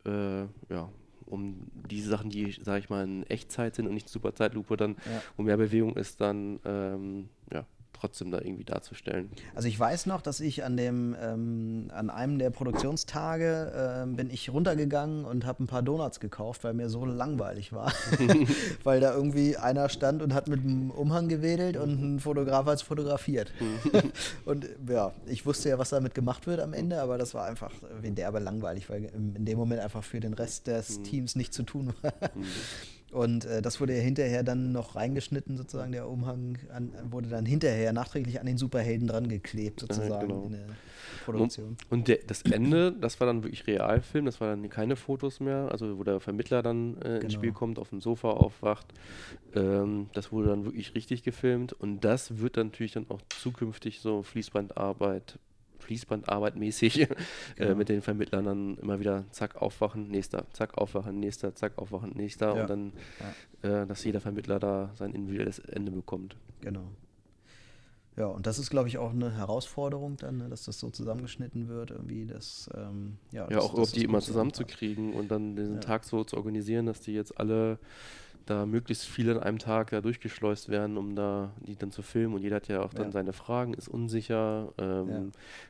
[0.05, 0.41] äh,
[0.73, 0.91] ja,
[1.27, 4.97] um diese Sachen, die, sage ich mal, in Echtzeit sind und nicht super Zeitlupe, dann,
[5.05, 5.23] Ja.
[5.37, 7.65] wo mehr Bewegung ist, dann ähm, ja,
[8.01, 9.31] trotzdem da irgendwie darzustellen.
[9.55, 14.31] Also ich weiß noch, dass ich an dem ähm, an einem der Produktionstage ähm, bin
[14.31, 17.93] ich runtergegangen und habe ein paar Donuts gekauft, weil mir so langweilig war,
[18.85, 22.77] weil da irgendwie einer stand und hat mit dem Umhang gewedelt und ein Fotograf hat
[22.77, 23.53] es fotografiert.
[24.45, 27.73] und ja, ich wusste ja, was damit gemacht wird am Ende, aber das war einfach
[28.01, 31.63] wie derbe langweilig, weil in dem Moment einfach für den Rest des Teams nichts zu
[31.63, 32.13] tun war.
[33.17, 35.91] Und äh, das wurde ja hinterher dann noch reingeschnitten, sozusagen.
[35.93, 40.45] Der Umhang an, wurde dann hinterher nachträglich an den Superhelden dran geklebt, sozusagen, genau.
[40.45, 40.67] in der
[41.25, 41.79] Produktion.
[41.89, 45.71] Und der, das Ende, das war dann wirklich Realfilm, das war dann keine Fotos mehr,
[45.73, 47.35] also wo der Vermittler dann äh, ins Genau.
[47.39, 48.87] Spiel kommt, auf dem Sofa aufwacht.
[49.55, 54.01] Ähm, das wurde dann wirklich richtig gefilmt und das wird dann natürlich dann auch zukünftig
[54.01, 55.39] so Fließbandarbeit,
[55.79, 57.09] Fließbandarbeit mäßig äh,
[57.57, 57.75] Genau.
[57.75, 62.55] mit den Vermittlern dann immer wieder zack aufwachen, nächster, zack aufwachen, nächster, zack aufwachen, nächster
[62.57, 62.63] Ja.
[62.63, 62.93] und dann,
[63.63, 66.37] äh, dass jeder Vermittler da sein individuelles Ende bekommt.
[66.61, 66.85] Genau.
[68.17, 71.69] Ja, und das ist, glaube ich, auch eine Herausforderung dann, ne, dass das so zusammengeschnitten
[71.69, 73.43] wird, irgendwie, das, ähm, ja.
[73.43, 75.81] Ja, dass- auch überhaupt das die immer zusammenzukriegen und dann diesen Ja.
[75.81, 77.79] Tag so zu organisieren, dass die jetzt alle
[78.47, 82.35] da möglichst viele an einem Tag da durchgeschleust werden, um da die dann zu filmen.
[82.35, 83.11] Und jeder hat ja auch dann Ja.
[83.13, 84.73] seine Fragen, ist unsicher.
[84.79, 85.23] Ähm, Ja.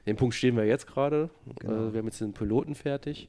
[0.07, 1.31] Den Punkt stehen wir jetzt gerade.
[1.59, 1.89] Genau.
[1.89, 3.29] Äh, wir haben jetzt den Piloten fertig,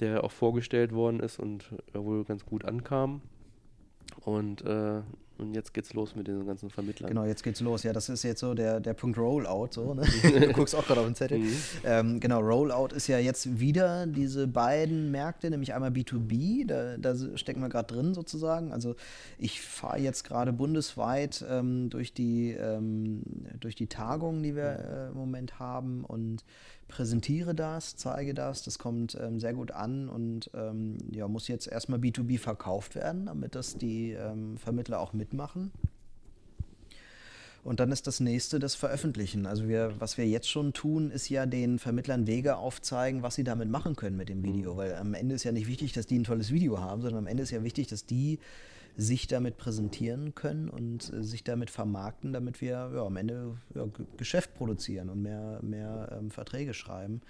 [0.00, 1.64] der auch vorgestellt worden ist und
[1.94, 3.20] äh, wohl ganz gut ankam.
[4.24, 5.02] Und, äh,
[5.38, 7.08] und jetzt geht's los mit den ganzen Vermittlern.
[7.08, 7.82] Genau, jetzt geht's los.
[7.82, 9.68] Ja, das ist jetzt so der, der Punkt Rollout.
[9.72, 10.02] So, ne?
[10.22, 11.38] Du guckst auch gerade auf den Zettel.
[11.38, 11.56] Mhm.
[11.84, 17.36] Ähm, genau, Rollout ist ja jetzt wieder diese beiden Märkte, nämlich einmal B2B, da, da
[17.36, 18.72] stecken wir gerade drin sozusagen.
[18.72, 18.94] Also
[19.38, 23.22] ich fahre jetzt gerade bundesweit ähm, durch, die, ähm,
[23.60, 26.44] durch die Tagungen, die wir äh, im Moment haben und
[26.88, 28.62] präsentiere das, zeige das.
[28.62, 33.26] Das kommt ähm, sehr gut an und ähm, ja, muss jetzt erstmal B2B verkauft werden,
[33.26, 35.72] damit das die ähm, Vermittler auch mitmachen.
[37.66, 39.44] Und dann ist das nächste das Veröffentlichen.
[39.44, 43.42] Also wir, was wir jetzt schon tun, ist ja den Vermittlern Wege aufzeigen, was sie
[43.42, 44.74] damit machen können mit dem Video.
[44.74, 44.76] Mhm.
[44.76, 47.26] Weil am Ende ist ja nicht wichtig, dass die ein tolles Video haben, sondern am
[47.26, 48.38] Ende ist ja wichtig, dass die
[48.96, 53.86] sich damit präsentieren können und äh, sich damit vermarkten, damit wir ja, am Ende ja,
[54.16, 57.20] Geschäft produzieren und mehr, mehr ähm, Verträge schreiben.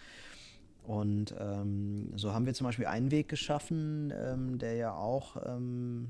[0.85, 6.07] Und ähm, so haben wir zum Beispiel einen Weg geschaffen, ähm, der ja auch ähm,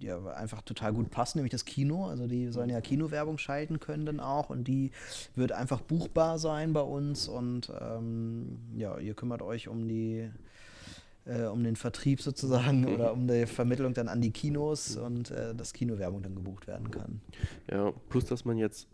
[0.00, 2.06] ja, einfach total gut passt, nämlich das Kino.
[2.06, 4.90] Also die sollen ja Kinowerbung schalten können dann auch und die
[5.36, 10.28] wird einfach buchbar sein bei uns und ähm, ja, ihr kümmert euch um die
[11.26, 12.94] äh, um den Vertrieb sozusagen mhm.
[12.94, 16.90] oder um die Vermittlung dann an die Kinos und äh, dass Kinowerbung dann gebucht werden
[16.90, 17.20] kann.
[17.70, 18.88] Ja, plus dass man jetzt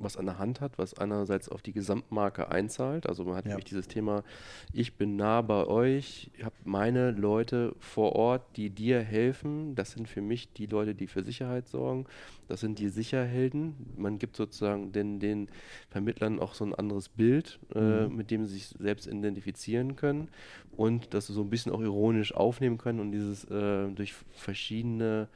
[0.00, 3.06] was an der Hand hat, was einerseits auf die Gesamtmarke einzahlt.
[3.06, 3.50] Also man hat ja.
[3.50, 4.24] nämlich dieses Thema,
[4.72, 9.74] ich bin nah bei euch, ich habe meine Leute vor Ort, die dir helfen.
[9.74, 12.06] Das sind für mich die Leute, die für Sicherheit sorgen.
[12.48, 13.74] Das sind die Sicherhelden.
[13.96, 15.48] Man gibt sozusagen den, den
[15.90, 18.16] Vermittlern auch so ein anderes Bild, äh, mhm.
[18.16, 20.28] mit dem sie sich selbst identifizieren können
[20.76, 25.28] und das so ein bisschen auch ironisch aufnehmen können und dieses äh, durch verschiedene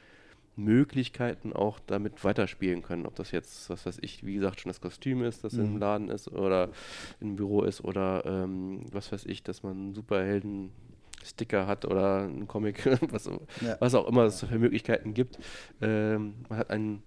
[0.57, 3.07] Möglichkeiten auch damit weiterspielen können.
[3.07, 5.64] Ob das jetzt, was weiß ich, wie gesagt, schon das Kostüm ist, das mhm.
[5.64, 6.70] im Laden ist oder
[7.20, 10.70] im Büro ist oder ähm, was weiß ich, dass man einen Superhelden
[11.24, 13.76] Sticker hat oder einen Comic, was, ja.
[13.80, 15.38] was auch immer es für Möglichkeiten gibt.
[15.80, 17.02] Ähm, man hat einen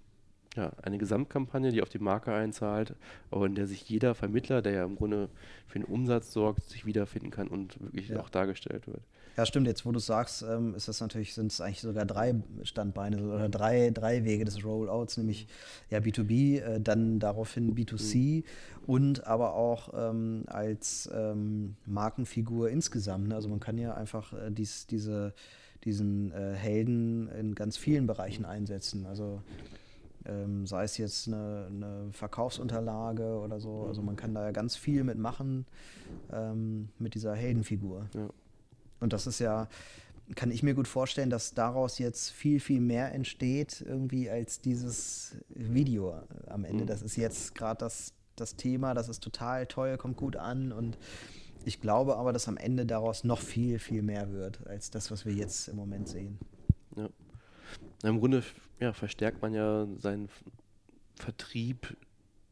[0.56, 2.96] ja, eine Gesamtkampagne, die auf die Marke einzahlt,
[3.30, 5.28] aber in der sich jeder Vermittler, der ja im Grunde
[5.68, 8.18] für den Umsatz sorgt, sich wiederfinden kann und wirklich ja.
[8.18, 9.02] auch dargestellt wird.
[9.38, 9.68] Ja, stimmt.
[9.68, 12.34] Jetzt, wo du sagst, ähm, ist das natürlich, sind es eigentlich sogar drei
[12.64, 15.46] Standbeine oder drei, drei Wege des Rollouts, nämlich
[15.90, 18.44] ja B2B, äh, dann daraufhin B2C mhm.
[18.88, 23.28] und aber auch ähm, als ähm, Markenfigur insgesamt.
[23.28, 23.36] Ne?
[23.36, 25.32] Also man kann ja einfach äh, dies, diese,
[25.84, 29.06] diesen äh, Helden in ganz vielen Bereichen einsetzen.
[29.06, 29.40] Also
[30.26, 33.84] ähm, sei es jetzt eine, eine, Verkaufsunterlage oder so.
[33.86, 35.64] Also man kann da ja ganz viel mitmachen
[36.32, 38.06] ähm, mit dieser Heldenfigur.
[38.16, 38.28] Ja.
[39.00, 39.68] Und das ist ja,
[40.34, 45.36] kann ich mir gut vorstellen, dass daraus jetzt viel, viel mehr entsteht, irgendwie als dieses
[45.48, 46.84] Video am Ende.
[46.84, 46.88] Mhm.
[46.88, 50.98] Das ist jetzt gerade das, das Thema, das ist total toll, kommt gut an und
[51.64, 55.26] ich glaube aber, dass am Ende daraus noch viel, viel mehr wird, als das, was
[55.26, 56.38] wir jetzt im Moment sehen.
[56.96, 57.08] Ja.
[58.04, 58.42] Im Grunde
[58.80, 60.28] ja, verstärkt man ja seinen
[61.16, 61.96] Vertrieb,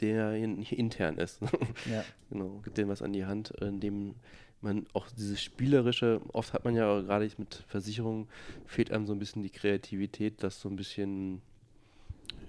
[0.00, 1.40] der intern ist.
[1.90, 2.04] ja.
[2.30, 4.16] Genau, gibt dem was an die Hand, indem
[4.62, 8.28] man auch dieses Spielerische, oft hat man ja gerade mit Versicherungen,
[8.66, 11.42] fehlt einem so ein bisschen die Kreativität, das so ein bisschen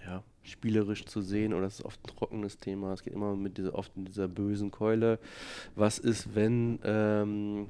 [0.06, 2.94] ja, spielerisch zu sehen oder das ist oft ein trockenes Thema.
[2.94, 5.20] Es geht immer mit dieser, oft in dieser bösen Keule.
[5.76, 7.68] Was ist, wenn ähm,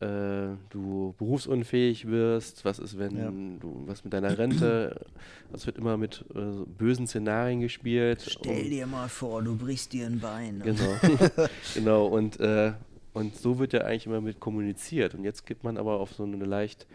[0.00, 3.30] äh, du berufsunfähig wirst, was ist, wenn ja.
[3.30, 5.04] du was mit deiner Rente,
[5.52, 8.24] das wird immer mit äh, bösen Szenarien gespielt.
[8.26, 10.62] Stell dir mal vor, du brichst dir ein Bein.
[10.64, 10.96] Genau,
[11.74, 12.72] genau und, äh,
[13.12, 15.14] und so wird ja eigentlich immer mit kommuniziert.
[15.14, 16.86] Und jetzt gibt man aber auf so eine leicht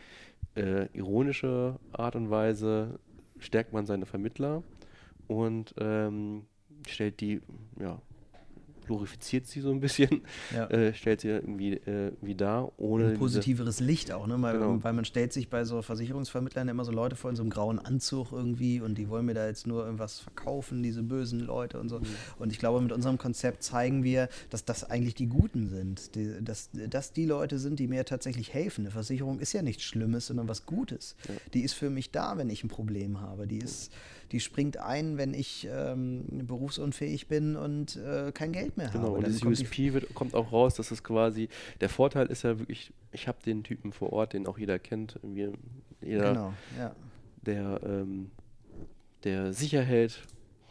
[0.56, 3.00] äh, ironische Art und Weise,
[3.40, 4.64] stärkt man seine Vermittler
[5.28, 6.46] und ähm,
[6.88, 7.42] stellt die
[7.80, 8.02] ja,
[8.86, 10.22] glorifiziert sie so ein bisschen,
[10.54, 10.68] ja.
[10.70, 13.10] äh, stellt sie irgendwie, äh, irgendwie dar, ohne.
[13.10, 14.42] Ein positiveres Licht auch, ne?
[14.42, 14.84] Weil, genau.
[14.84, 17.80] weil man stellt sich bei so Versicherungsvermittlern immer so Leute vor in so einem grauen
[17.80, 21.90] Anzug irgendwie und die wollen mir da jetzt nur irgendwas verkaufen, diese bösen Leute und
[21.90, 22.00] so.
[22.00, 22.06] Mhm.
[22.40, 26.44] Und ich glaube, mit unserem Konzept zeigen wir, dass das eigentlich die Guten sind, die,
[26.44, 28.82] dass das die Leute sind, die mir tatsächlich helfen.
[28.82, 31.16] Eine Versicherung ist ja nichts Schlimmes, sondern was Gutes.
[31.28, 31.36] Ja.
[31.54, 33.48] Die ist für mich da, wenn ich ein Problem habe.
[33.48, 33.92] Die ist
[34.34, 39.08] die springt ein, wenn ich ähm, berufsunfähig bin und äh, kein Geld mehr genau, habe.
[39.08, 41.50] Genau, und dieses USP wird, kommt auch raus, dass es quasi,
[41.82, 45.20] der Vorteil ist ja wirklich, ich habe den Typen vor Ort, den auch jeder kennt,
[45.24, 45.54] jeder,
[46.02, 46.96] genau, ja.
[47.44, 48.32] der, ähm,
[49.24, 50.20] der sicher hält,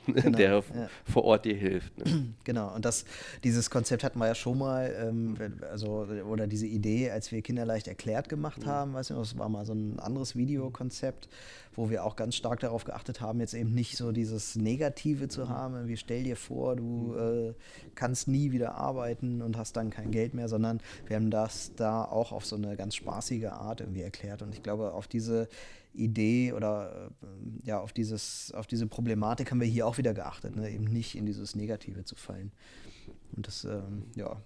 [0.07, 0.89] Genau, der ja.
[1.05, 1.97] vor Ort dir hilft.
[1.99, 2.35] Ne?
[2.45, 3.05] Genau, und das,
[3.45, 5.37] dieses Konzept hatten wir ja schon mal, ähm,
[5.71, 8.67] also, oder diese Idee, als wir Kinderleicht erklärt gemacht mhm.
[8.67, 11.29] haben, weißt du, das war mal so ein anderes Videokonzept,
[11.75, 15.43] wo wir auch ganz stark darauf geachtet haben, jetzt eben nicht so dieses Negative zu
[15.43, 15.49] mhm.
[15.49, 17.51] haben, wie stell dir vor, du mhm.
[17.51, 17.55] äh,
[17.95, 22.05] kannst nie wieder arbeiten und hast dann kein Geld mehr, sondern wir haben das da
[22.05, 24.43] auch auf so eine ganz spaßige Art irgendwie erklärt.
[24.43, 25.49] Und ich glaube, auf diese
[25.95, 30.57] Idee oder äh, ja, auf, dieses, auf diese Problematik haben wir hier auch wieder geachtet,
[30.57, 30.70] ne?
[30.70, 32.53] eben nicht in dieses Negative zu fallen.
[33.35, 34.41] Und das, ähm, ja,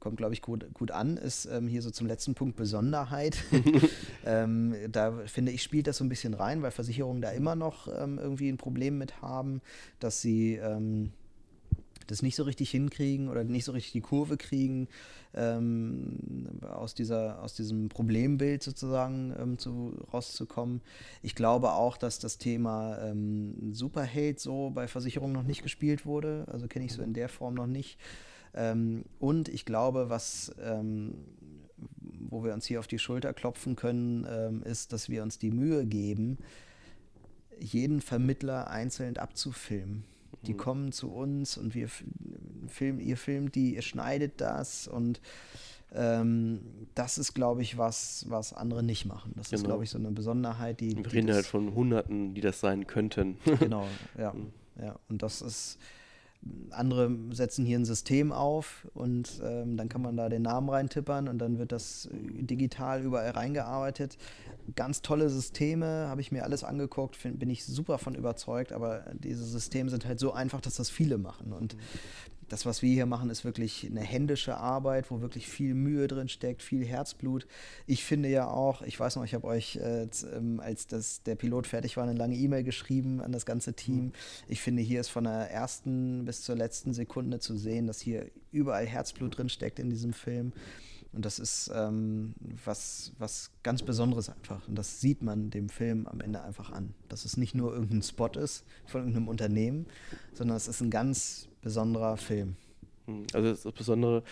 [0.00, 3.38] kommt, glaube ich, gut, gut an, ist ähm, hier so zum letzten Punkt Besonderheit.
[4.24, 7.88] ähm, da finde ich, spielt das so ein bisschen rein, weil Versicherungen da immer noch
[7.88, 9.60] ähm, irgendwie ein Problem mit haben,
[9.98, 11.12] dass sie ähm,
[12.06, 14.86] das nicht so richtig hinkriegen oder nicht so richtig die Kurve kriegen,
[15.34, 20.82] ähm, aus, dieser, aus diesem Problembild sozusagen ähm, zu, rauszukommen.
[21.22, 23.12] Ich glaube auch, dass das Thema
[23.72, 26.46] Superheld so bei Versicherungen noch nicht gespielt wurde.
[26.50, 27.98] Also kenne ich so in der Form noch nicht.
[28.56, 31.14] Ähm, und ich glaube, was ähm,
[32.30, 35.50] wo wir uns hier auf die Schulter klopfen können, ähm, ist, dass wir uns die
[35.50, 36.38] Mühe geben,
[37.58, 40.04] jeden Vermittler einzeln abzufilmen.
[40.42, 40.58] Die mhm.
[40.58, 41.88] kommen zu uns und wir
[42.68, 45.20] filmen, ihr filmt die, ihr schneidet das und
[45.94, 46.60] ähm,
[46.94, 49.32] das ist, glaube ich, was, was andere nicht machen.
[49.36, 49.60] Das genau.
[49.60, 50.96] ist, glaube ich, so eine Besonderheit, die.
[50.96, 53.38] Wir reden halt von Hunderten, die das sein könnten.
[53.60, 53.86] genau,
[54.18, 54.32] ja.
[54.32, 54.52] Mhm.
[54.82, 54.98] ja.
[55.08, 55.78] Und das ist,
[56.70, 61.28] andere setzen hier ein System auf und ähm, dann kann man da den Namen reintippern
[61.28, 64.18] und dann wird das digital überall reingearbeitet.
[64.74, 69.04] Ganz tolle Systeme, habe ich mir alles angeguckt, find, bin ich super von überzeugt, aber
[69.14, 71.52] diese Systeme sind halt so einfach, dass das viele machen.
[71.52, 71.80] Und mhm
[72.48, 76.28] das, was wir hier machen, ist wirklich eine händische Arbeit, wo wirklich viel Mühe drin
[76.28, 77.46] steckt, viel Herzblut.
[77.86, 81.34] Ich finde ja auch, ich weiß noch, ich habe euch, äh, ähm, als das, der
[81.34, 84.06] Pilot fertig war, eine lange E-Mail geschrieben an das ganze Team.
[84.06, 84.12] Mhm.
[84.48, 88.26] Ich finde, hier ist von der ersten bis zur letzten Sekunde zu sehen, dass hier
[88.52, 90.52] überall Herzblut drin steckt in diesem Film.
[91.16, 92.34] Und das ist ähm,
[92.64, 94.68] was, was ganz Besonderes einfach.
[94.68, 96.94] Und das sieht man dem Film am Ende einfach an.
[97.08, 99.86] Dass es nicht nur irgendein Spot ist von irgendeinem Unternehmen,
[100.34, 102.54] sondern es ist ein ganz besonderer Film.
[103.06, 104.22] Hm, also das, Besondere,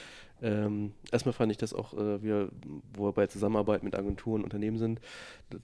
[0.40, 2.48] ähm, erstmal fand ich das auch, äh, wir,
[2.94, 5.00] wo wir bei Zusammenarbeit mit Agenturen und Unternehmen sind,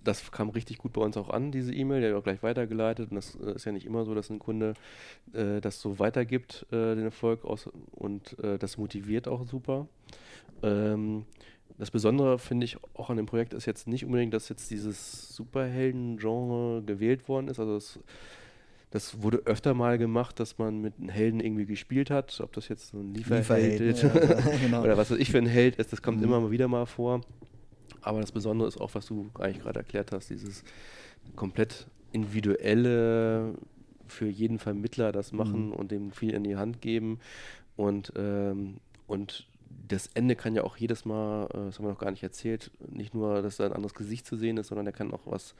[0.02, 3.10] das kam richtig gut bei uns auch an, diese E-Mail, der wird auch gleich weitergeleitet
[3.10, 4.74] und das äh, ist ja nicht immer so, dass ein Kunde
[5.32, 9.86] äh, das so weitergibt, äh, den Erfolg aus und äh, das motiviert auch super.
[10.64, 11.24] Ähm,
[11.78, 15.36] das Besondere finde ich auch an dem Projekt ist jetzt nicht unbedingt, dass jetzt dieses
[15.36, 18.00] Superhelden-Genre gewählt worden ist, also es
[18.90, 22.68] das wurde öfter mal gemacht, dass man mit einem Helden irgendwie gespielt hat, ob das
[22.68, 24.08] jetzt ein Lieferheld ist ja,
[24.60, 24.82] genau.
[24.82, 26.24] oder was weiß ich für ein Held ist, das kommt mhm.
[26.24, 27.20] immer wieder mal vor.
[28.02, 30.64] Aber das Besondere ist auch, was du eigentlich gerade erklärt hast, dieses
[31.36, 33.54] komplett individuelle
[34.08, 35.72] für jeden Vermittler das machen mhm.
[35.72, 37.20] und dem viel in die Hand geben
[37.76, 41.98] und, ähm, und das Ende kann ja auch jedes Mal, äh, das haben wir noch
[41.98, 44.92] gar nicht erzählt, nicht nur, dass da ein anderes Gesicht zu sehen ist, sondern er
[44.92, 45.54] kann auch was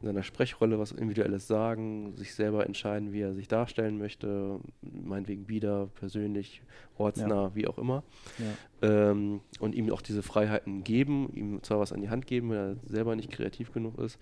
[0.00, 5.44] in seiner Sprechrolle, was Individuelles sagen, sich selber entscheiden, wie er sich darstellen möchte, meinetwegen
[5.44, 6.62] Bieder, persönlich,
[6.98, 7.54] ortsnah, ja.
[7.54, 8.02] wie auch immer.
[8.38, 9.10] Ja.
[9.10, 12.58] Ähm, und ihm auch diese Freiheiten geben, ihm zwar was an die Hand geben, wenn
[12.58, 14.18] er selber nicht kreativ genug ist.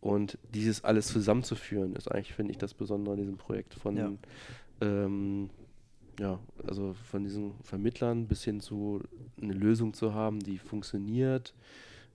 [0.00, 4.12] Und dieses alles zusammenzuführen, ist eigentlich, finde ich, das Besondere an diesem Projekt von ja.
[4.82, 5.48] ähm,
[6.18, 9.00] ja, also von diesen Vermittlern bis hin zu
[9.40, 11.54] eine Lösung zu haben, die funktioniert,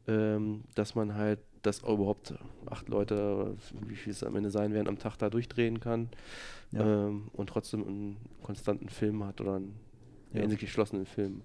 [0.07, 2.35] ähm, dass man halt das überhaupt
[2.65, 3.55] acht Leute,
[3.87, 6.09] wie viel es am Ende sein werden, am Tag da durchdrehen kann
[6.71, 7.07] ja.
[7.07, 9.75] ähm, und trotzdem einen konstanten Film hat oder einen
[10.33, 10.43] ja.
[10.43, 11.41] in sich geschlossenen Film.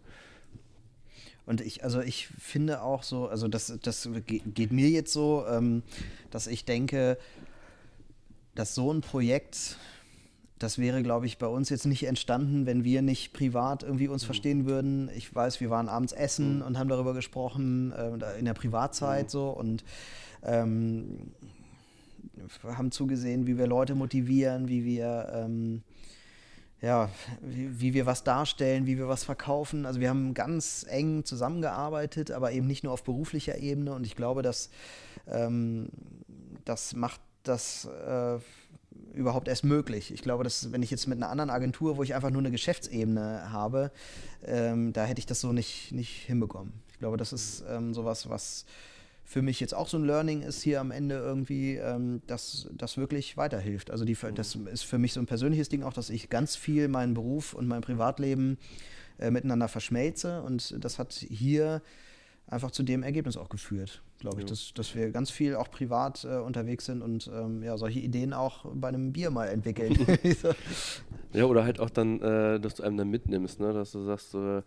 [1.46, 5.82] Und ich, also ich finde auch so, also das, das geht mir jetzt so, ähm,
[6.30, 7.18] dass ich denke,
[8.54, 9.76] dass so ein Projekt
[10.58, 14.22] das wäre, glaube ich, bei uns jetzt nicht entstanden, wenn wir nicht privat irgendwie uns
[14.22, 14.26] mhm.
[14.26, 15.10] verstehen würden.
[15.16, 16.62] Ich weiß, wir waren abends essen mhm.
[16.62, 19.30] und haben darüber gesprochen, äh, in der Privatzeit mhm.
[19.30, 19.84] so und
[20.42, 21.32] ähm,
[22.62, 25.82] haben zugesehen, wie wir Leute motivieren, wie wir ähm,
[26.80, 27.08] ja,
[27.40, 29.86] wie, wie, wir was darstellen, wie wir was verkaufen.
[29.86, 33.94] Also wir haben ganz eng zusammengearbeitet, aber eben nicht nur auf beruflicher Ebene.
[33.94, 34.70] Und ich glaube, dass
[35.26, 35.88] ähm,
[36.66, 38.38] das macht das äh,
[39.12, 40.12] überhaupt erst möglich.
[40.12, 42.50] Ich glaube, dass wenn ich jetzt mit einer anderen Agentur, wo ich einfach nur eine
[42.50, 43.90] Geschäftsebene habe,
[44.44, 46.72] ähm, da hätte ich das so nicht, nicht hinbekommen.
[46.92, 48.64] Ich glaube, das ist ähm, sowas, was
[49.24, 52.96] für mich jetzt auch so ein Learning ist hier am Ende irgendwie, ähm, dass das
[52.96, 53.90] wirklich weiterhilft.
[53.90, 56.88] Also die, das ist für mich so ein persönliches Ding auch, dass ich ganz viel
[56.88, 58.58] meinen Beruf und mein Privatleben
[59.18, 61.82] äh, miteinander verschmelze und das hat hier
[62.46, 64.50] einfach zu dem Ergebnis auch geführt, glaube ich, ja.
[64.50, 68.32] dass, dass wir ganz viel auch privat äh, unterwegs sind und ähm, ja, solche Ideen
[68.32, 69.96] auch bei einem Bier mal entwickeln.
[71.32, 73.72] ja, oder halt auch dann, äh, dass du einem dann mitnimmst, ne?
[73.72, 74.62] dass du sagst, äh,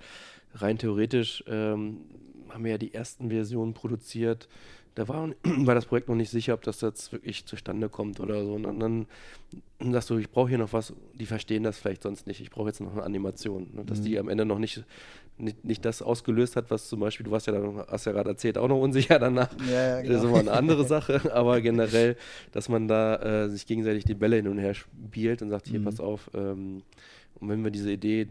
[0.56, 2.02] rein theoretisch ähm,
[2.50, 4.48] haben wir ja die ersten Versionen produziert,
[4.98, 8.44] da war, war das Projekt noch nicht sicher, ob das jetzt wirklich zustande kommt oder
[8.44, 8.54] so.
[8.54, 12.26] Und dann, dann sagst du, ich brauche hier noch was, die verstehen das vielleicht sonst
[12.26, 12.42] nicht.
[12.42, 13.70] Ich brauche jetzt noch eine Animation.
[13.74, 13.86] Ne?
[13.86, 14.06] Dass mhm.
[14.06, 14.84] die am Ende noch nicht,
[15.38, 18.32] nicht, nicht das ausgelöst hat, was zum Beispiel, du warst ja dann, hast ja gerade
[18.32, 19.50] erzählt, auch noch unsicher danach.
[19.68, 20.14] Ja, ja, genau.
[20.14, 21.32] Das ist immer eine andere Sache.
[21.32, 22.18] Aber generell,
[22.52, 25.80] dass man da äh, sich gegenseitig die Bälle hin und her spielt und sagt, hier,
[25.80, 25.86] mhm.
[25.86, 26.82] pass auf, ähm,
[27.40, 28.28] und wenn wir diese Idee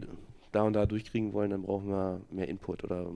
[0.51, 3.07] da und da durchkriegen wollen, dann brauchen wir mehr Input oder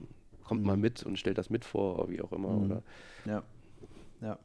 [0.52, 0.66] kommt mhm.
[0.66, 2.50] mal mit und stellt das mit vor, wie auch immer.
[2.50, 2.64] Mhm.
[2.64, 2.82] Oder
[3.24, 3.42] ja.
[4.20, 4.38] Ja.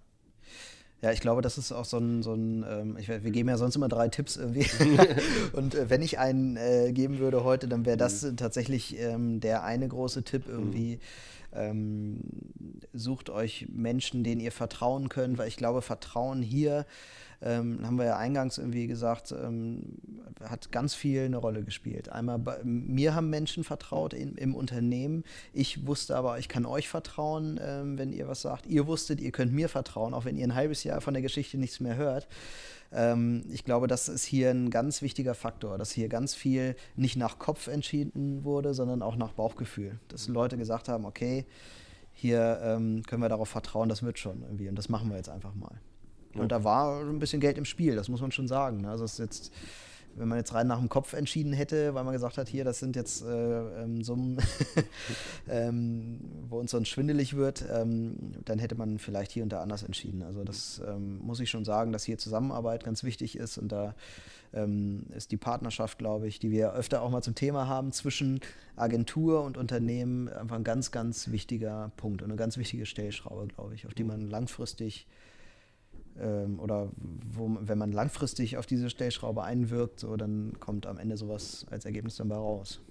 [1.02, 3.58] Ja, ich glaube, das ist auch so ein, so ein ähm, ich, wir geben ja
[3.58, 4.66] sonst immer drei Tipps irgendwie.
[5.54, 8.38] und äh, wenn ich einen äh, geben würde heute, dann wäre das mhm.
[8.38, 10.96] tatsächlich ähm, der eine große Tipp irgendwie.
[10.96, 11.00] Mhm.
[11.58, 12.22] Ähm,
[12.94, 16.86] sucht euch Menschen, denen ihr vertrauen könnt, weil ich glaube, Vertrauen hier
[17.42, 20.00] ähm, haben wir ja eingangs irgendwie gesagt, ähm,
[20.44, 22.10] hat ganz viel eine Rolle gespielt.
[22.10, 25.24] Einmal bei, mir haben Menschen vertraut in, im Unternehmen.
[25.54, 28.66] Ich wusste aber, ich kann euch vertrauen, ähm, wenn ihr was sagt.
[28.66, 31.58] Ihr wusstet, ihr könnt mir vertrauen, auch wenn ihr ein halbes Jahr von der Geschichte
[31.58, 32.28] nichts mehr hört.
[32.92, 37.18] Ähm, ich glaube, das ist hier ein ganz wichtiger Faktor, dass hier ganz viel nicht
[37.18, 40.00] nach Kopf entschieden wurde, sondern auch nach Bauchgefühl.
[40.08, 41.46] Dass Leute gesagt haben, okay,
[42.14, 45.30] hier ähm, können wir darauf vertrauen, das wird schon irgendwie und das machen wir jetzt
[45.30, 45.80] einfach mal.
[46.34, 48.82] Und da war ein bisschen Geld im Spiel, das muss man schon sagen.
[48.82, 48.90] Ne?
[48.90, 49.54] Also es ist jetzt,
[50.16, 52.80] wenn man jetzt rein nach dem Kopf entschieden hätte, weil man gesagt hat, hier, das
[52.80, 54.38] sind jetzt äh, ähm, Summen,
[55.50, 59.84] ähm, wo uns sonst schwindelig wird, ähm, dann hätte man vielleicht hier und da anders
[59.84, 60.24] entschieden.
[60.24, 63.96] Also das ähm, muss ich schon sagen, dass hier Zusammenarbeit ganz wichtig ist und da
[64.54, 68.40] ähm, ist die Partnerschaft, glaube ich, die wir öfter auch mal zum Thema haben, zwischen
[68.76, 73.76] Agentur und Unternehmen einfach ein ganz, ganz wichtiger Punkt und eine ganz wichtige Stellschraube, glaube
[73.76, 75.08] ich, auf die man langfristig
[76.22, 76.90] ähm, oder
[77.32, 81.86] wo, wenn man langfristig auf diese Stellschraube einwirkt, so, dann kommt am Ende sowas als
[81.86, 82.82] Ergebnis dann bei raus.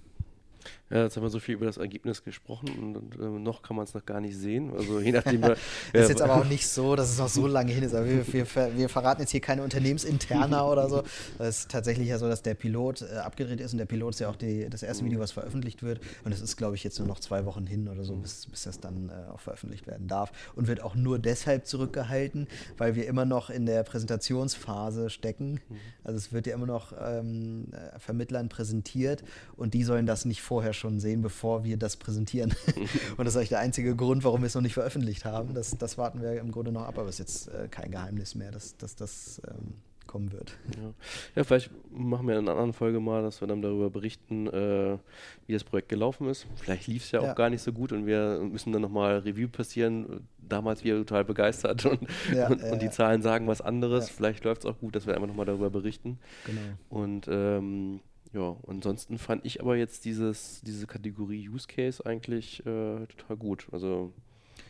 [0.89, 3.74] Ja, jetzt haben wir so viel über das Ergebnis gesprochen und, und äh, noch kann
[3.74, 4.72] man es noch gar nicht sehen.
[4.72, 5.41] Also je nachdem.
[5.41, 5.59] das
[5.93, 7.93] ist jetzt aber auch nicht so, dass es noch so lange hin ist.
[7.93, 11.03] Aber wir, wir, wir verraten jetzt hier keine Unternehmensinterner oder so.
[11.39, 14.20] Es ist tatsächlich ja so, dass der Pilot äh, abgedreht ist und der Pilot ist
[14.20, 16.01] ja auch die, das erste Video, was veröffentlicht wird.
[16.24, 18.62] Und es ist, glaube ich, jetzt nur noch zwei Wochen hin oder so, bis, bis
[18.62, 20.30] das dann äh, auch veröffentlicht werden darf.
[20.55, 22.47] Und wird auch nur deshalb zurückgehalten,
[22.78, 25.61] weil wir immer noch in der Präsentationsphase stecken.
[25.68, 25.76] Mhm.
[26.05, 29.24] Also es wird ja immer noch ähm, äh, Vermittlern präsentiert
[29.57, 32.55] und die sollen das nicht vorher schon sehen, bevor wir das präsentieren.
[33.16, 35.55] und das ist eigentlich der einzige Grund, warum wir es noch nicht veröffentlicht haben.
[35.55, 38.35] Das, das warten wir im Grunde noch ab, aber es ist jetzt äh, kein Geheimnis
[38.35, 39.74] mehr, dass, dass das ähm,
[40.07, 40.57] kommen wird.
[40.77, 40.93] Ja.
[41.35, 41.45] ja.
[41.45, 44.99] vielleicht machen wir in einer anderen Folge mal, dass wir dann darüber berichten, äh,
[45.47, 46.47] wie das Projekt gelaufen ist.
[46.57, 49.18] Vielleicht lief es ja, ja, auch gar nicht so gut und wir müssen dann nochmal
[49.18, 50.27] Review passieren.
[50.39, 52.01] Damals wir total begeistert und,
[52.33, 54.09] ja, und, und, die Zahlen sagen was anderes.
[54.09, 56.18] Vielleicht läuft es auch gut, dass wir einfach nochmal darüber berichten.
[56.45, 56.61] Genau.
[56.89, 58.01] Und ähm,
[58.37, 63.66] ja, ansonsten fand ich aber jetzt dieses, diese Kategorie Use Case eigentlich äh, total gut.
[63.72, 64.12] Also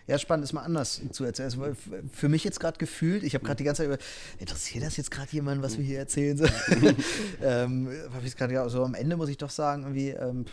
[0.07, 1.47] ja, spannend ist mal anders zu erzählen.
[1.47, 1.77] Also
[2.13, 3.99] für mich jetzt gerade gefühlt, ich habe gerade die ganze Zeit über,
[4.39, 6.37] interessiert das jetzt gerade jemand, was wir hier erzählen?
[6.37, 6.45] So,
[7.43, 7.89] ähm,
[8.25, 10.45] ich grad, ja, so am Ende muss ich doch sagen, irgendwie ähm,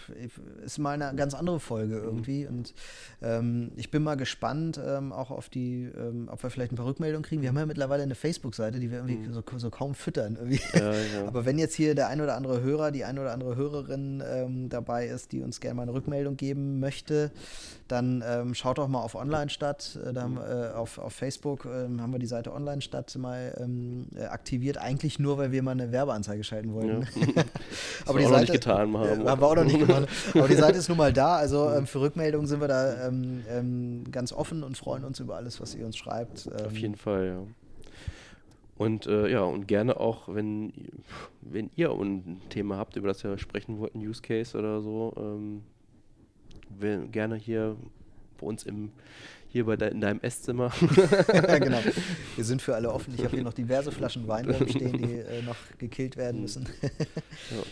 [0.66, 2.48] ist mal eine ganz andere Folge irgendwie.
[2.48, 2.74] Und
[3.22, 6.88] ähm, ich bin mal gespannt, ähm, auch auf die, ähm, ob wir vielleicht ein paar
[6.88, 7.44] Rückmeldungen kriegen.
[7.44, 9.34] Wir haben ja mittlerweile eine Facebook-Seite, die wir irgendwie mhm.
[9.34, 10.38] so, so, kaum füttern.
[10.74, 10.94] Ja, ja.
[11.28, 14.70] Aber wenn jetzt hier der ein oder andere Hörer, die ein oder andere Hörerin ähm,
[14.70, 17.32] dabei ist, die uns gerne mal eine Rückmeldung geben möchte,
[17.88, 18.24] dann
[18.54, 22.20] schaut doch mal auf online Online-Stadt, äh, haben, äh, auf, auf Facebook äh, haben wir
[22.20, 26.74] die Seite Online-Stadt mal ähm, äh, aktiviert, eigentlich nur, weil wir mal eine Werbeanzeige schalten
[26.74, 27.08] wollten.
[27.36, 27.44] Ja.
[28.06, 29.28] Aber die Seite, getan haben.
[29.28, 30.08] haben wir auch noch nicht gemacht.
[30.34, 33.44] Aber die Seite ist nun mal da, also ähm, für Rückmeldungen sind wir da ähm,
[33.50, 36.52] ähm, ganz offen und freuen uns über alles, was ihr uns schreibt.
[36.54, 36.78] auf ähm.
[36.78, 37.38] jeden Fall, ja.
[38.76, 40.74] Und äh, ja, und gerne auch, wenn,
[41.42, 45.64] wenn ihr ein Thema habt, über das wir sprechen wollten, Use Case oder so, ähm,
[47.12, 47.76] gerne hier
[48.40, 48.92] bei uns im
[49.54, 50.72] hier bei de in deinem Esszimmer.
[51.34, 51.78] ja, genau.
[52.36, 53.14] Wir sind für alle offen.
[53.16, 56.68] Ich habe hier noch diverse Flaschen Wein stehen, die äh, noch gekillt werden müssen.
[56.82, 57.58] ja.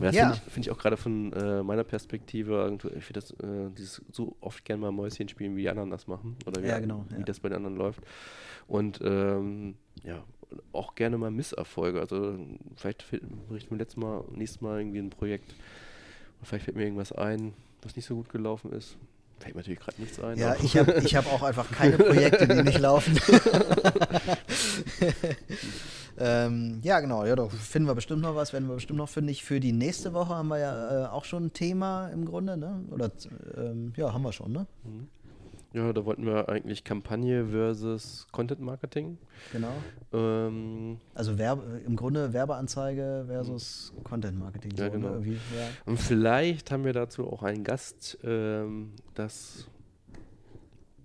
[0.00, 0.26] Das ja.
[0.26, 4.00] finde ich, find ich, auch gerade von äh, meiner Perspektive, ich finde das äh, dieses
[4.12, 7.04] so oft gerne mal Mäuschen spielen, wie die anderen das machen oder wie, ja, genau,
[7.16, 8.00] wie das bei den anderen läuft.
[8.68, 9.74] Und ähm,
[10.04, 10.22] ja,
[10.70, 11.98] auch gerne mal Misserfolge.
[11.98, 12.38] Also
[12.76, 15.56] vielleicht berichten wir letztes Mal, nächstes Mal irgendwie ein Projekt.
[16.42, 18.96] Vielleicht fällt mir irgendwas ein, was nicht so gut gelaufen ist.
[19.38, 20.38] Fällt mir natürlich gerade nichts ein.
[20.38, 23.18] Ja, ich habe ich hab auch einfach keine Projekte, die nicht laufen.
[26.18, 27.24] ähm, ja, genau.
[27.26, 29.44] Ja, doch finden wir bestimmt noch was, werden wir bestimmt noch fündig.
[29.44, 32.82] Für die nächste Woche haben wir ja äh, auch schon ein Thema im Grunde, ne?
[32.90, 33.10] Oder
[33.56, 34.66] ähm, ja, haben wir schon, ne?
[34.84, 35.08] Mhm.
[35.72, 39.18] Ja, da wollten wir eigentlich Kampagne versus Content Marketing.
[39.52, 39.72] Genau.
[40.12, 44.72] Ähm, also Werbe, im Grunde Werbeanzeige versus Content Marketing.
[44.76, 45.18] Ja, so, genau.
[45.18, 45.32] Ne?
[45.32, 45.68] Ja.
[45.84, 49.68] Und vielleicht haben wir dazu auch einen Gast, ähm, das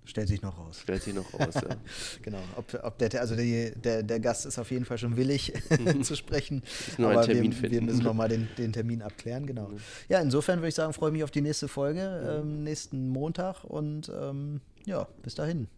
[0.04, 0.80] Stellt sich noch raus.
[0.82, 1.76] Stellt sich noch raus, ja.
[2.22, 2.40] genau.
[2.56, 5.52] Ob, ob der, also die, der, der Gast ist auf jeden Fall schon willig
[6.02, 6.62] zu sprechen.
[6.98, 9.68] Aber wir, wir müssen nochmal den, den Termin abklären, genau.
[9.68, 9.78] Mhm.
[10.08, 13.64] Ja, insofern würde ich sagen, freue ich mich auf die nächste Folge, ähm, nächsten Montag
[13.64, 15.68] und ähm, ja, bis dahin.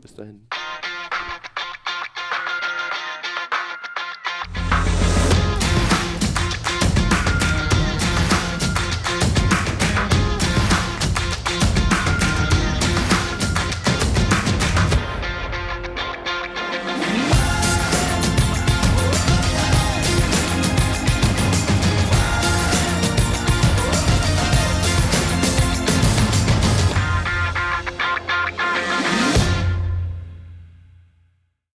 [0.00, 0.40] bis dahin.